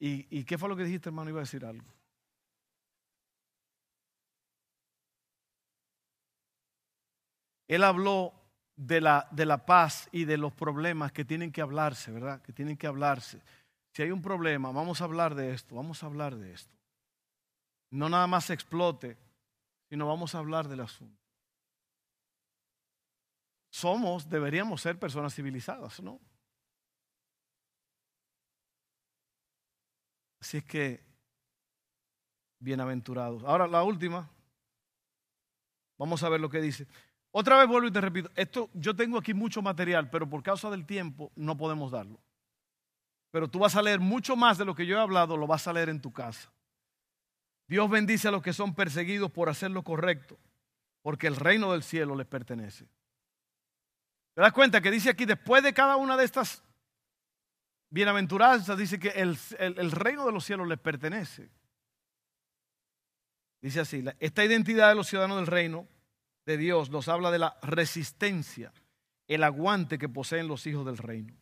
y, 0.00 0.38
¿Y 0.38 0.44
qué 0.44 0.56
fue 0.56 0.70
lo 0.70 0.76
que 0.76 0.84
dijiste, 0.84 1.10
hermano? 1.10 1.28
Iba 1.28 1.40
a 1.40 1.42
decir 1.42 1.64
algo. 1.66 1.86
Él 7.68 7.84
habló 7.84 8.32
de 8.76 9.00
la, 9.02 9.28
de 9.30 9.44
la, 9.44 9.66
paz 9.66 10.08
y 10.12 10.24
de 10.24 10.38
los 10.38 10.54
problemas 10.54 11.12
que 11.12 11.24
tienen 11.24 11.52
que 11.52 11.60
hablarse, 11.60 12.12
¿verdad? 12.12 12.40
Que 12.40 12.52
tienen 12.52 12.76
que 12.76 12.86
hablarse. 12.86 13.42
Si 13.92 14.02
hay 14.02 14.10
un 14.10 14.22
problema, 14.22 14.70
vamos 14.70 15.00
a 15.00 15.04
hablar 15.04 15.34
de 15.34 15.52
esto, 15.52 15.74
vamos 15.74 16.02
a 16.02 16.06
hablar 16.06 16.36
de 16.36 16.52
esto. 16.52 16.75
No 17.90 18.08
nada 18.08 18.26
más 18.26 18.50
explote, 18.50 19.16
sino 19.88 20.06
vamos 20.06 20.34
a 20.34 20.38
hablar 20.38 20.68
del 20.68 20.80
asunto. 20.80 21.22
Somos, 23.70 24.28
deberíamos 24.28 24.80
ser 24.80 24.98
personas 24.98 25.34
civilizadas, 25.34 26.00
¿no? 26.00 26.20
Así 30.40 30.58
es 30.58 30.64
que, 30.64 31.04
bienaventurados. 32.58 33.42
Ahora, 33.44 33.66
la 33.66 33.82
última, 33.82 34.30
vamos 35.98 36.22
a 36.22 36.28
ver 36.28 36.40
lo 36.40 36.48
que 36.48 36.60
dice. 36.60 36.86
Otra 37.32 37.58
vez 37.58 37.68
vuelvo 37.68 37.88
y 37.88 37.92
te 37.92 38.00
repito, 38.00 38.30
esto 38.34 38.70
yo 38.72 38.96
tengo 38.96 39.18
aquí 39.18 39.34
mucho 39.34 39.60
material, 39.60 40.08
pero 40.08 40.28
por 40.28 40.42
causa 40.42 40.70
del 40.70 40.86
tiempo 40.86 41.32
no 41.36 41.56
podemos 41.56 41.90
darlo. 41.90 42.18
Pero 43.30 43.48
tú 43.48 43.58
vas 43.58 43.76
a 43.76 43.82
leer 43.82 44.00
mucho 44.00 44.36
más 44.36 44.56
de 44.56 44.64
lo 44.64 44.74
que 44.74 44.86
yo 44.86 44.96
he 44.96 45.00
hablado, 45.00 45.36
lo 45.36 45.46
vas 45.46 45.66
a 45.68 45.72
leer 45.72 45.90
en 45.90 46.00
tu 46.00 46.12
casa. 46.12 46.50
Dios 47.68 47.90
bendice 47.90 48.28
a 48.28 48.30
los 48.30 48.42
que 48.42 48.52
son 48.52 48.74
perseguidos 48.74 49.30
por 49.30 49.48
hacer 49.48 49.70
lo 49.70 49.82
correcto, 49.82 50.38
porque 51.02 51.26
el 51.26 51.36
reino 51.36 51.72
del 51.72 51.82
cielo 51.82 52.14
les 52.14 52.26
pertenece. 52.26 52.86
¿Te 54.34 54.40
das 54.40 54.52
cuenta 54.52 54.80
que 54.80 54.90
dice 54.90 55.10
aquí, 55.10 55.24
después 55.24 55.62
de 55.62 55.72
cada 55.72 55.96
una 55.96 56.16
de 56.16 56.24
estas 56.24 56.62
bienaventuranzas, 57.90 58.76
dice 58.76 58.98
que 58.98 59.08
el, 59.08 59.38
el 59.58 59.90
reino 59.90 60.26
de 60.26 60.32
los 60.32 60.44
cielos 60.44 60.68
les 60.68 60.78
pertenece? 60.78 61.50
Dice 63.60 63.80
así, 63.80 64.04
esta 64.20 64.44
identidad 64.44 64.90
de 64.90 64.94
los 64.94 65.08
ciudadanos 65.08 65.38
del 65.38 65.46
reino 65.46 65.88
de 66.44 66.56
Dios 66.56 66.90
nos 66.90 67.08
habla 67.08 67.30
de 67.30 67.38
la 67.38 67.58
resistencia, 67.62 68.72
el 69.26 69.42
aguante 69.42 69.98
que 69.98 70.08
poseen 70.08 70.46
los 70.46 70.66
hijos 70.66 70.86
del 70.86 70.98
reino. 70.98 71.34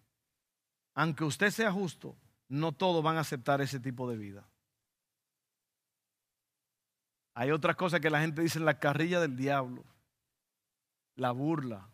Aunque 0.95 1.25
usted 1.25 1.51
sea 1.51 1.71
justo, 1.71 2.17
no 2.49 2.73
todos 2.73 3.03
van 3.03 3.17
a 3.17 3.21
aceptar 3.21 3.61
ese 3.61 3.81
tipo 3.81 4.09
de 4.09 4.17
vida. 4.17 4.49
Hay 7.35 7.51
otras 7.51 7.75
cosas 7.75 8.01
que 8.01 8.11
la 8.11 8.21
gente 8.21 8.43
dice 8.43 8.61
la 8.61 8.79
carrilla 8.79 9.21
del 9.21 9.37
diablo, 9.37 9.85
la 11.17 11.33
burla. 11.33 11.89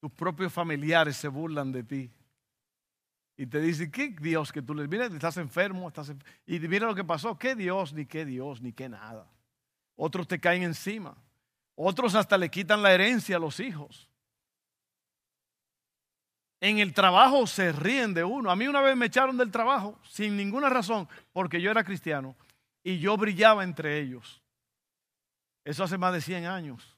Tus 0.00 0.10
propios 0.10 0.52
familiares 0.52 1.16
se 1.16 1.28
burlan 1.28 1.70
de 1.70 1.84
ti. 1.84 2.10
Y 3.36 3.46
te 3.46 3.60
dicen, 3.60 3.90
¿qué 3.90 4.08
Dios 4.08 4.50
que 4.50 4.62
tú 4.62 4.74
les 4.74 4.88
mira, 4.88 5.06
estás 5.06 5.36
enfermo? 5.36 5.88
Estás 5.88 6.12
Y 6.46 6.58
mira 6.60 6.86
lo 6.86 6.94
que 6.94 7.04
pasó, 7.04 7.38
¿qué 7.38 7.54
Dios, 7.54 7.92
ni 7.92 8.06
qué 8.06 8.24
Dios, 8.24 8.60
ni 8.60 8.72
qué 8.72 8.88
nada? 8.88 9.30
Otros 9.94 10.26
te 10.26 10.40
caen 10.40 10.64
encima. 10.64 11.16
Otros 11.76 12.14
hasta 12.14 12.36
le 12.38 12.50
quitan 12.50 12.82
la 12.82 12.92
herencia 12.92 13.36
a 13.36 13.40
los 13.40 13.60
hijos. 13.60 14.08
En 16.60 16.78
el 16.78 16.92
trabajo 16.94 17.46
se 17.46 17.70
ríen 17.70 18.14
de 18.14 18.24
uno. 18.24 18.50
A 18.50 18.56
mí 18.56 18.66
una 18.66 18.80
vez 18.80 18.96
me 18.96 19.06
echaron 19.06 19.36
del 19.36 19.50
trabajo 19.50 19.98
sin 20.02 20.36
ninguna 20.36 20.70
razón 20.70 21.06
porque 21.32 21.60
yo 21.60 21.70
era 21.70 21.84
cristiano 21.84 22.34
y 22.86 23.00
yo 23.00 23.16
brillaba 23.16 23.64
entre 23.64 23.98
ellos. 23.98 24.40
Eso 25.64 25.82
hace 25.82 25.98
más 25.98 26.12
de 26.12 26.20
100 26.20 26.46
años. 26.46 26.96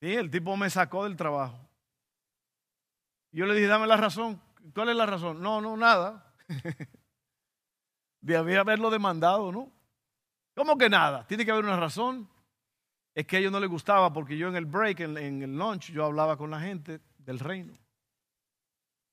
Sí, 0.00 0.14
el 0.14 0.28
tipo 0.28 0.56
me 0.56 0.68
sacó 0.68 1.04
del 1.04 1.14
trabajo. 1.14 1.56
Yo 3.30 3.46
le 3.46 3.54
dije, 3.54 3.68
dame 3.68 3.86
la 3.86 3.96
razón. 3.96 4.42
¿Cuál 4.74 4.88
es 4.88 4.96
la 4.96 5.06
razón? 5.06 5.40
No, 5.40 5.60
no, 5.60 5.76
nada. 5.76 6.34
Debía 8.20 8.60
haberlo 8.62 8.90
demandado, 8.90 9.52
¿no? 9.52 9.70
¿Cómo 10.56 10.76
que 10.76 10.88
nada? 10.88 11.24
Tiene 11.28 11.44
que 11.44 11.52
haber 11.52 11.66
una 11.66 11.78
razón. 11.78 12.28
Es 13.14 13.28
que 13.28 13.36
a 13.36 13.38
ellos 13.38 13.52
no 13.52 13.60
les 13.60 13.70
gustaba 13.70 14.12
porque 14.12 14.36
yo 14.36 14.48
en 14.48 14.56
el 14.56 14.66
break, 14.66 15.00
en, 15.00 15.42
el 15.42 15.56
lunch, 15.56 15.92
yo 15.92 16.04
hablaba 16.04 16.36
con 16.36 16.50
la 16.50 16.58
gente 16.58 17.00
del 17.16 17.38
reino. 17.38 17.78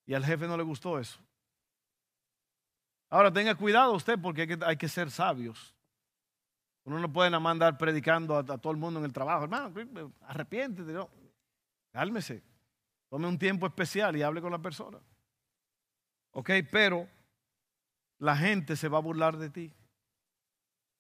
Y 0.08 0.16
al 0.16 0.26
jefe 0.26 0.48
no 0.48 0.58
le 0.58 0.64
gustó 0.64 0.98
eso. 0.98 1.25
Ahora 3.10 3.32
tenga 3.32 3.56
cuidado 3.56 3.94
usted 3.94 4.20
porque 4.20 4.42
hay 4.42 4.48
que, 4.48 4.60
hay 4.66 4.78
que 4.78 4.90
ser 4.90 5.12
sabios. 5.12 5.74
Uno 6.84 7.00
no 7.00 7.12
puede 7.12 7.30
nada 7.30 7.40
más 7.40 7.52
andar 7.52 7.78
predicando 7.78 8.38
a, 8.38 8.44
todo 8.44 8.72
el 8.72 8.78
mundo 8.78 9.00
en 9.00 9.06
el 9.06 9.14
trabajo. 9.14 9.44
Hermano, 9.44 9.74
arrepiéntete. 10.22 10.94
Cálmese. 11.92 12.44
Tome 13.10 13.28
un 13.28 13.40
tiempo 13.40 13.66
especial 13.66 14.16
y 14.16 14.22
hable 14.22 14.42
con 14.42 14.52
la 14.52 14.60
persona. 14.60 15.00
Ok, 16.32 16.52
pero 16.72 17.08
la 18.20 18.36
gente 18.36 18.76
se 18.76 18.88
va 18.88 18.98
a 18.98 19.02
burlar 19.02 19.38
de 19.38 19.50
ti 19.50 19.74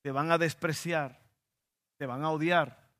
te 0.05 0.11
van 0.11 0.29
a 0.29 0.37
despreciar, 0.37 1.19
te 1.97 2.05
van 2.05 2.23
a 2.23 2.29
odiar. 2.29 2.91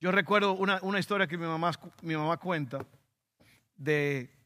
Yo 0.00 0.10
recuerdo 0.10 0.54
una, 0.54 0.98
historia 0.98 1.28
que 1.28 1.38
mi 1.38 1.46
mamá, 1.46 1.70
mi 2.02 2.16
mamá 2.16 2.38
cuenta 2.38 2.84
de, 3.76 4.36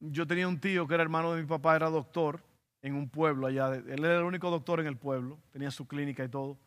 yo 0.00 0.26
tenía 0.26 0.48
un 0.48 0.58
tío 0.58 0.84
que 0.88 0.94
era 0.94 1.04
hermano 1.04 1.34
de 1.34 1.42
mi 1.42 1.46
papá, 1.46 1.76
era 1.76 1.88
doctor 1.88 2.42
en 2.82 2.94
un 2.94 3.08
pueblo 3.08 3.46
allá, 3.46 3.74
él 3.74 4.04
era 4.04 4.18
el 4.18 4.24
único 4.24 4.50
doctor 4.50 4.80
en 4.80 4.86
el 4.86 4.96
pueblo, 4.96 5.38
tenía 5.52 5.70
su 5.70 5.86
clínica 5.86 6.24
y 6.24 6.28
todo. 6.28 6.58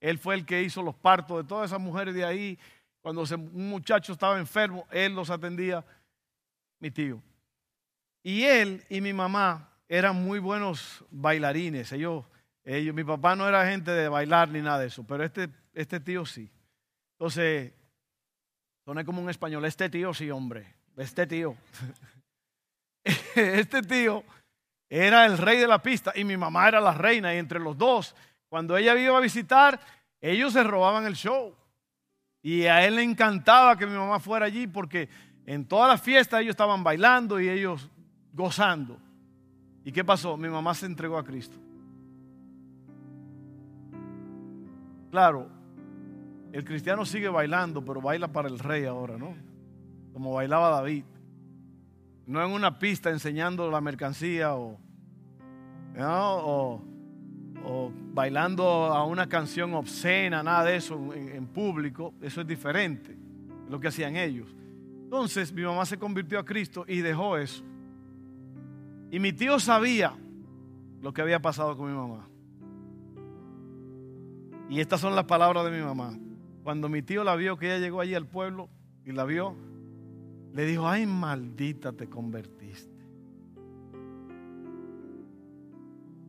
Él 0.00 0.18
fue 0.18 0.34
el 0.34 0.44
que 0.44 0.62
hizo 0.62 0.82
los 0.82 0.94
partos 0.94 1.38
de 1.38 1.48
todas 1.48 1.70
esas 1.70 1.80
mujeres 1.80 2.14
de 2.14 2.24
ahí. 2.24 2.58
Cuando 3.00 3.22
un 3.22 3.70
muchacho 3.70 4.12
estaba 4.12 4.38
enfermo, 4.38 4.86
él 4.90 5.14
los 5.14 5.30
atendía, 5.30 5.84
mi 6.80 6.90
tío. 6.90 7.22
Y 8.22 8.42
él 8.42 8.84
y 8.88 9.00
mi 9.00 9.12
mamá 9.12 9.70
eran 9.88 10.16
muy 10.16 10.38
buenos 10.38 11.04
bailarines. 11.10 11.92
Ellos 11.92 12.24
ellos, 12.64 12.94
mi 12.94 13.04
papá 13.04 13.34
no 13.36 13.48
era 13.48 13.66
gente 13.66 13.90
de 13.90 14.08
bailar 14.08 14.48
ni 14.50 14.60
nada 14.60 14.80
de 14.80 14.86
eso, 14.88 15.02
pero 15.04 15.24
este, 15.24 15.48
este 15.72 15.98
tío 15.98 16.26
sí. 16.26 16.50
Entonces, 17.18 17.72
suena 18.84 19.04
como 19.04 19.22
un 19.22 19.30
español, 19.30 19.64
este 19.64 19.88
tío 19.88 20.12
sí, 20.12 20.30
hombre, 20.30 20.74
este 20.96 21.26
tío. 21.26 21.56
este 23.34 23.82
tío 23.82 24.24
era 24.90 25.24
el 25.24 25.38
rey 25.38 25.58
de 25.58 25.68
la 25.68 25.80
pista 25.80 26.12
y 26.16 26.24
mi 26.24 26.36
mamá 26.36 26.66
era 26.66 26.80
la 26.80 26.92
reina 26.92 27.32
y 27.32 27.38
entre 27.38 27.60
los 27.60 27.78
dos, 27.78 28.16
cuando 28.48 28.76
ella 28.76 28.98
iba 28.98 29.16
a 29.16 29.20
visitar, 29.20 29.78
ellos 30.20 30.52
se 30.52 30.64
robaban 30.64 31.06
el 31.06 31.14
show. 31.14 31.54
Y 32.42 32.64
a 32.64 32.84
él 32.84 32.96
le 32.96 33.04
encantaba 33.04 33.76
que 33.76 33.86
mi 33.86 33.96
mamá 33.96 34.18
fuera 34.18 34.46
allí 34.46 34.66
porque 34.66 35.08
en 35.46 35.64
todas 35.64 35.88
las 35.88 36.02
fiestas 36.02 36.40
ellos 36.40 36.50
estaban 36.50 36.82
bailando 36.82 37.38
y 37.38 37.48
ellos 37.48 37.88
gozando. 38.32 38.98
¿Y 39.84 39.92
qué 39.92 40.04
pasó? 40.04 40.36
Mi 40.36 40.48
mamá 40.48 40.74
se 40.74 40.86
entregó 40.86 41.16
a 41.18 41.24
Cristo. 41.24 41.56
Claro, 45.12 45.48
el 46.52 46.64
cristiano 46.64 47.04
sigue 47.04 47.28
bailando, 47.28 47.84
pero 47.84 48.00
baila 48.00 48.28
para 48.28 48.48
el 48.48 48.58
rey 48.58 48.86
ahora, 48.86 49.16
¿no? 49.16 49.34
Como 50.12 50.32
bailaba 50.34 50.70
David. 50.70 51.04
No 52.30 52.40
en 52.44 52.52
una 52.52 52.78
pista 52.78 53.10
enseñando 53.10 53.68
la 53.72 53.80
mercancía 53.80 54.54
o, 54.54 54.78
o, 55.98 57.92
bailando 58.14 58.64
a 58.64 59.04
una 59.04 59.28
canción 59.28 59.74
obscena, 59.74 60.40
nada 60.40 60.66
de 60.66 60.76
eso 60.76 60.94
en, 61.12 61.30
en 61.30 61.46
público. 61.48 62.14
Eso 62.22 62.42
es 62.42 62.46
diferente 62.46 63.18
lo 63.68 63.80
que 63.80 63.88
hacían 63.88 64.14
ellos. 64.14 64.54
Entonces 65.02 65.52
mi 65.52 65.62
mamá 65.62 65.84
se 65.84 65.98
convirtió 65.98 66.38
a 66.38 66.44
Cristo 66.44 66.84
y 66.86 67.00
dejó 67.00 67.36
eso. 67.36 67.64
Y 69.10 69.18
mi 69.18 69.32
tío 69.32 69.58
sabía 69.58 70.14
lo 71.02 71.12
que 71.12 71.22
había 71.22 71.42
pasado 71.42 71.76
con 71.76 71.90
mi 71.90 71.98
mamá. 71.98 72.28
Y 74.68 74.78
estas 74.78 75.00
son 75.00 75.16
las 75.16 75.24
palabras 75.24 75.64
de 75.64 75.72
mi 75.72 75.82
mamá. 75.82 76.16
Cuando 76.62 76.88
mi 76.88 77.02
tío 77.02 77.24
la 77.24 77.34
vio, 77.34 77.56
que 77.56 77.66
ella 77.66 77.84
llegó 77.84 78.00
allí 78.00 78.14
al 78.14 78.28
pueblo 78.28 78.68
y 79.04 79.10
la 79.10 79.24
vio, 79.24 79.56
le 80.52 80.64
dijo, 80.64 80.88
ay 80.88 81.06
maldita 81.06 81.92
te 81.92 82.08
convertiste. 82.08 82.90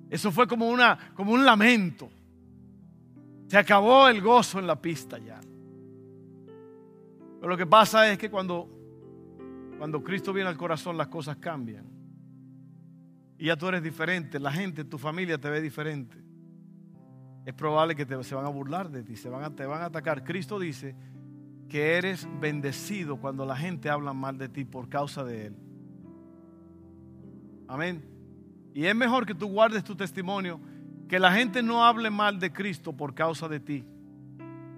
Eso 0.10 0.32
fue 0.32 0.48
como, 0.48 0.70
una, 0.70 1.14
como 1.16 1.32
un 1.32 1.46
lamento. 1.46 2.10
Se 3.48 3.58
acabó 3.58 4.08
el 4.08 4.22
gozo 4.22 4.60
en 4.60 4.68
la 4.68 4.82
pista 4.82 5.18
ya. 5.18 5.40
Pero 7.40 7.50
lo 7.50 7.58
que 7.58 7.66
pasa 7.66 8.12
es 8.12 8.18
que 8.18 8.30
cuando, 8.30 8.70
cuando 9.78 10.04
Cristo 10.04 10.34
viene 10.34 10.50
al 10.50 10.58
corazón 10.58 10.98
las 10.98 11.08
cosas 11.08 11.38
cambian. 11.38 11.86
Y 13.38 13.46
ya 13.46 13.56
tú 13.56 13.68
eres 13.68 13.82
diferente, 13.82 14.40
la 14.40 14.52
gente, 14.52 14.84
tu 14.84 14.98
familia 14.98 15.38
te 15.40 15.50
ve 15.50 15.62
diferente 15.62 16.22
es 17.46 17.54
probable 17.54 17.96
que 17.96 18.06
te, 18.06 18.24
se 18.24 18.36
van 18.36 18.46
a 18.46 18.50
burlar 18.50 18.90
de 18.90 19.04
ti, 19.04 19.16
se 19.16 19.30
van 19.30 19.44
a, 19.44 19.56
te 19.56 19.66
van 19.66 19.82
a 19.82 19.86
atacar. 19.86 20.24
Cristo 20.24 20.60
dice 20.60 20.96
que 21.72 21.96
eres 21.96 22.28
bendecido 22.42 23.16
cuando 23.16 23.46
la 23.46 23.56
gente 23.56 23.90
habla 23.90 24.12
mal 24.12 24.38
de 24.38 24.50
ti 24.50 24.66
por 24.66 24.90
causa 24.90 25.24
de 25.24 25.46
Él. 25.46 25.56
Amén. 27.66 28.04
Y 28.74 28.84
es 28.88 28.94
mejor 28.94 29.26
que 29.26 29.34
tú 29.34 29.48
guardes 29.48 29.82
tu 29.82 29.96
testimonio, 29.96 30.60
que 31.08 31.18
la 31.18 31.32
gente 31.32 31.64
no 31.64 31.86
hable 31.86 32.10
mal 32.10 32.42
de 32.42 32.52
Cristo 32.52 32.92
por 32.92 33.16
causa 33.16 33.48
de 33.48 33.62
ti. 33.62 33.86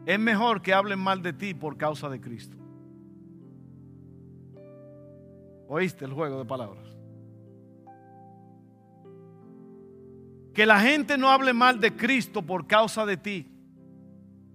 Es 0.06 0.20
mejor 0.20 0.62
que 0.62 0.72
hablen 0.72 1.00
mal 1.00 1.24
de 1.24 1.34
ti 1.34 1.56
por 1.56 1.78
causa 1.78 2.10
de 2.10 2.22
Cristo. 2.22 2.56
¿Oíste 5.68 6.06
el 6.06 6.14
juego 6.14 6.38
de 6.38 6.46
palabras? 6.46 6.96
Que 10.54 10.68
la 10.68 10.80
gente 10.80 11.18
no 11.18 11.32
hable 11.32 11.54
mal 11.54 11.80
de 11.80 11.96
Cristo 11.96 12.44
por 12.44 12.68
causa 12.68 13.04
de 13.04 13.18
ti. 13.18 13.50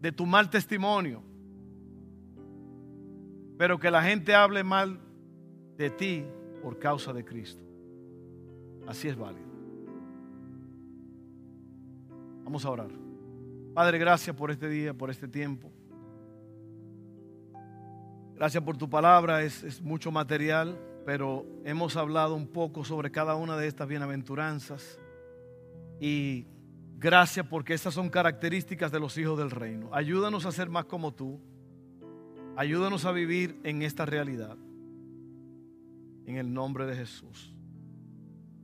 de 0.00 0.12
tu 0.12 0.24
mal 0.24 0.48
testimonio, 0.48 1.27
pero 3.58 3.78
que 3.78 3.90
la 3.90 4.02
gente 4.02 4.34
hable 4.34 4.62
mal 4.62 5.00
de 5.76 5.90
ti 5.90 6.24
por 6.62 6.78
causa 6.78 7.12
de 7.12 7.24
Cristo. 7.24 7.62
Así 8.86 9.08
es 9.08 9.16
válido. 9.16 9.48
Vamos 12.44 12.64
a 12.64 12.70
orar. 12.70 12.90
Padre, 13.74 13.98
gracias 13.98 14.34
por 14.34 14.50
este 14.50 14.68
día, 14.68 14.94
por 14.94 15.10
este 15.10 15.28
tiempo. 15.28 15.70
Gracias 18.36 18.62
por 18.62 18.76
tu 18.76 18.88
palabra, 18.88 19.42
es, 19.42 19.64
es, 19.64 19.82
mucho 19.82 20.12
material, 20.12 20.78
pero 21.04 21.44
hemos 21.64 21.96
hablado 21.96 22.36
un 22.36 22.46
poco 22.46 22.84
sobre 22.84 23.10
cada 23.10 23.34
una 23.34 23.56
de 23.56 23.66
estas 23.66 23.88
bienaventuranzas. 23.88 25.00
Y 26.00 26.46
gracias 26.96 27.44
porque 27.46 27.74
estas 27.74 27.94
son 27.94 28.08
características 28.08 28.92
de 28.92 29.00
los 29.00 29.18
hijos 29.18 29.36
del 29.36 29.50
reino. 29.50 29.90
Ayúdanos 29.92 30.46
a 30.46 30.52
ser 30.52 30.70
más 30.70 30.84
como 30.84 31.12
tú. 31.12 31.40
Ayúdanos 32.58 33.04
a 33.04 33.12
vivir 33.12 33.60
en 33.62 33.82
esta 33.82 34.04
realidad. 34.04 34.56
En 36.26 36.34
el 36.38 36.52
nombre 36.52 36.86
de 36.86 36.96
Jesús. 36.96 37.54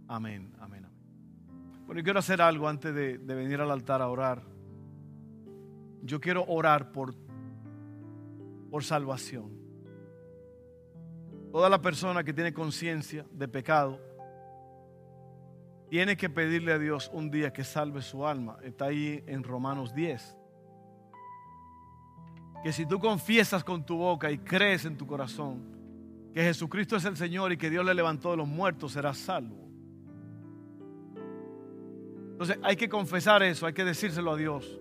Amén, 0.09 0.52
amén, 0.59 0.85
amén. 0.85 1.87
Bueno, 1.87 2.00
yo 2.00 2.02
quiero 2.02 2.18
hacer 2.18 2.42
algo 2.42 2.66
antes 2.66 2.92
de, 2.92 3.18
de 3.18 3.35
venir 3.37 3.61
al 3.61 3.70
altar 3.70 4.02
a 4.02 4.09
orar. 4.09 4.42
Yo 6.02 6.20
quiero 6.20 6.44
orar 6.48 6.90
por, 6.90 7.14
por 8.68 8.83
salvación. 8.83 9.52
Toda 11.52 11.70
la 11.70 11.80
persona 11.80 12.24
que 12.24 12.33
tiene 12.33 12.52
conciencia 12.52 13.24
de 13.30 13.46
pecado 13.46 14.00
tiene 15.88 16.16
que 16.16 16.28
pedirle 16.28 16.72
a 16.72 16.80
Dios 16.80 17.12
un 17.14 17.30
día 17.30 17.52
que 17.52 17.62
salve 17.62 18.02
su 18.02 18.26
alma. 18.26 18.59
Está 18.64 18.87
ahí 18.87 19.22
en 19.28 19.44
Romanos 19.44 19.94
10. 19.94 20.37
Que 22.64 22.72
si 22.72 22.87
tú 22.87 22.98
confiesas 22.98 23.62
con 23.62 23.85
tu 23.85 23.98
boca 23.98 24.31
y 24.31 24.38
crees 24.38 24.87
en 24.87 24.96
tu 24.96 25.07
corazón 25.07 25.62
que 26.33 26.42
Jesucristo 26.42 26.96
es 26.96 27.05
el 27.05 27.14
Señor 27.14 27.53
y 27.53 27.59
que 27.59 27.68
Dios 27.68 27.85
le 27.85 27.92
levantó 27.92 28.31
de 28.31 28.38
los 28.38 28.48
muertos, 28.48 28.92
serás 28.92 29.18
salvo. 29.18 29.68
Entonces 32.33 32.59
hay 32.62 32.74
que 32.74 32.88
confesar 32.88 33.42
eso, 33.42 33.66
hay 33.66 33.74
que 33.74 33.85
decírselo 33.85 34.33
a 34.33 34.37
Dios 34.37 34.81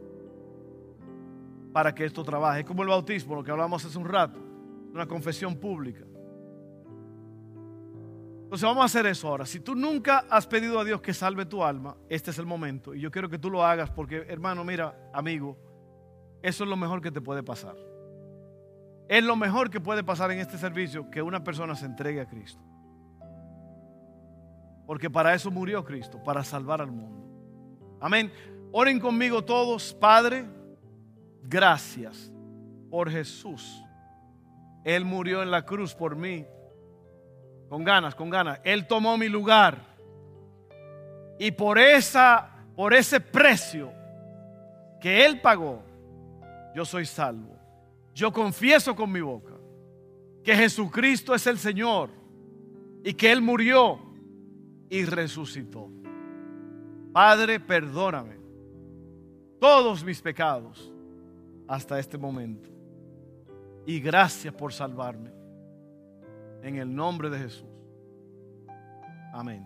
para 1.73 1.93
que 1.93 2.05
esto 2.05 2.23
trabaje. 2.23 2.61
Es 2.61 2.65
como 2.65 2.83
el 2.83 2.87
bautismo, 2.87 3.35
lo 3.35 3.43
que 3.43 3.51
hablamos 3.51 3.83
hace 3.83 3.97
un 3.97 4.07
rato, 4.07 4.39
una 4.93 5.05
confesión 5.05 5.57
pública. 5.57 6.05
Entonces 8.43 8.63
vamos 8.63 8.83
a 8.83 8.85
hacer 8.85 9.07
eso 9.07 9.27
ahora. 9.27 9.45
Si 9.45 9.59
tú 9.59 9.75
nunca 9.75 10.25
has 10.29 10.47
pedido 10.47 10.79
a 10.79 10.85
Dios 10.85 11.01
que 11.01 11.13
salve 11.13 11.45
tu 11.45 11.65
alma, 11.65 11.97
este 12.07 12.31
es 12.31 12.39
el 12.39 12.45
momento. 12.45 12.95
Y 12.95 13.01
yo 13.01 13.11
quiero 13.11 13.29
que 13.29 13.39
tú 13.39 13.49
lo 13.49 13.65
hagas 13.65 13.89
porque, 13.89 14.25
hermano, 14.29 14.63
mira, 14.63 15.09
amigo, 15.13 15.57
eso 16.43 16.63
es 16.63 16.69
lo 16.69 16.77
mejor 16.77 17.01
que 17.01 17.11
te 17.11 17.21
puede 17.21 17.41
pasar. 17.41 17.75
Es 19.07 19.23
lo 19.23 19.35
mejor 19.35 19.71
que 19.71 19.79
puede 19.79 20.03
pasar 20.03 20.29
en 20.31 20.39
este 20.39 20.59
servicio 20.59 21.09
que 21.09 21.21
una 21.21 21.43
persona 21.43 21.75
se 21.75 21.87
entregue 21.87 22.21
a 22.21 22.27
Cristo. 22.27 22.61
Porque 24.85 25.09
para 25.09 25.33
eso 25.33 25.49
murió 25.49 25.83
Cristo, 25.83 26.21
para 26.23 26.43
salvar 26.43 26.81
al 26.81 26.91
mundo. 26.91 27.25
Amén. 27.99 28.31
Oren 28.71 28.99
conmigo 28.99 29.43
todos, 29.43 29.93
Padre, 29.95 30.45
gracias 31.41 32.31
por 32.91 33.09
Jesús. 33.09 33.83
Él 34.83 35.05
murió 35.05 35.41
en 35.41 35.49
la 35.49 35.65
cruz 35.65 35.95
por 35.95 36.15
mí 36.15 36.45
con 37.69 37.83
ganas, 37.83 38.13
con 38.13 38.29
ganas. 38.29 38.59
Él 38.63 38.85
tomó 38.85 39.17
mi 39.17 39.29
lugar. 39.29 39.79
Y 41.39 41.51
por 41.51 41.79
esa 41.79 42.53
por 42.75 42.93
ese 42.93 43.19
precio 43.19 43.91
que 44.99 45.25
él 45.25 45.41
pagó, 45.41 45.83
yo 46.73 46.85
soy 46.85 47.05
salvo. 47.05 47.57
Yo 48.13 48.31
confieso 48.31 48.95
con 48.95 49.11
mi 49.11 49.21
boca 49.21 49.53
que 50.43 50.55
Jesucristo 50.55 51.33
es 51.33 51.47
el 51.47 51.57
Señor 51.57 52.09
y 53.03 53.13
que 53.13 53.31
él 53.31 53.41
murió 53.41 53.99
y 54.89 55.05
resucitó. 55.05 55.89
Padre, 57.11 57.59
perdóname 57.59 58.37
todos 59.59 60.03
mis 60.03 60.21
pecados 60.21 60.91
hasta 61.67 61.97
este 61.97 62.17
momento. 62.17 62.69
Y 63.85 63.99
gracias 63.99 64.53
por 64.53 64.73
salvarme. 64.73 65.31
En 66.61 66.77
el 66.77 66.93
nombre 66.93 67.29
de 67.29 67.39
Jesús. 67.39 67.67
Amén. 69.33 69.65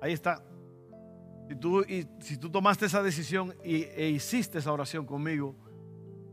Ahí 0.00 0.12
está. 0.12 0.42
Si 2.20 2.36
tú, 2.36 2.48
tomaste 2.48 2.86
esa 2.86 3.02
decisión 3.02 3.56
y, 3.64 3.82
e 3.82 4.08
hiciste 4.08 4.58
esa 4.58 4.72
oración 4.72 5.04
conmigo 5.04 5.56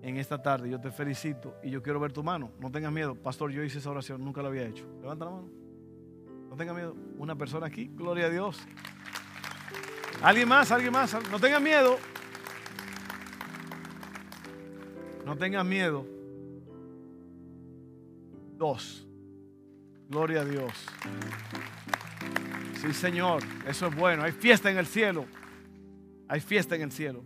en 0.03 0.17
esta 0.17 0.39
tarde, 0.39 0.69
yo 0.69 0.79
te 0.79 0.91
felicito 0.91 1.55
y 1.63 1.71
yo 1.71 1.81
quiero 1.81 1.99
ver 1.99 2.13
tu 2.13 2.23
mano. 2.23 2.51
No 2.59 2.69
tengas 2.71 2.91
miedo. 2.91 3.15
Pastor, 3.15 3.49
yo 3.49 3.63
hice 3.63 3.79
esa 3.79 3.89
oración, 3.89 4.23
nunca 4.23 4.43
la 4.43 4.49
había 4.49 4.67
hecho. 4.67 4.85
Levanta 5.01 5.25
la 5.25 5.31
mano. 5.31 5.49
No 6.51 6.55
tengas 6.55 6.75
miedo. 6.75 6.95
Una 7.17 7.35
persona 7.35 7.65
aquí, 7.65 7.89
gloria 7.95 8.27
a 8.27 8.29
Dios. 8.29 8.59
¿Alguien 10.21 10.47
más? 10.47 10.71
¿Alguien 10.71 10.93
más? 10.93 11.17
No 11.31 11.39
tengas 11.39 11.61
miedo. 11.63 11.97
No 15.25 15.35
tengas 15.35 15.65
miedo. 15.65 16.05
Dos. 18.55 19.07
Gloria 20.09 20.41
a 20.41 20.45
Dios. 20.45 20.71
Sí, 22.81 22.93
Señor. 22.93 23.43
Eso 23.67 23.87
es 23.87 23.95
bueno. 23.95 24.23
Hay 24.23 24.31
fiesta 24.31 24.69
en 24.69 24.77
el 24.77 24.85
cielo. 24.85 25.25
Hay 26.27 26.39
fiesta 26.39 26.75
en 26.75 26.83
el 26.83 26.91
cielo. 26.91 27.23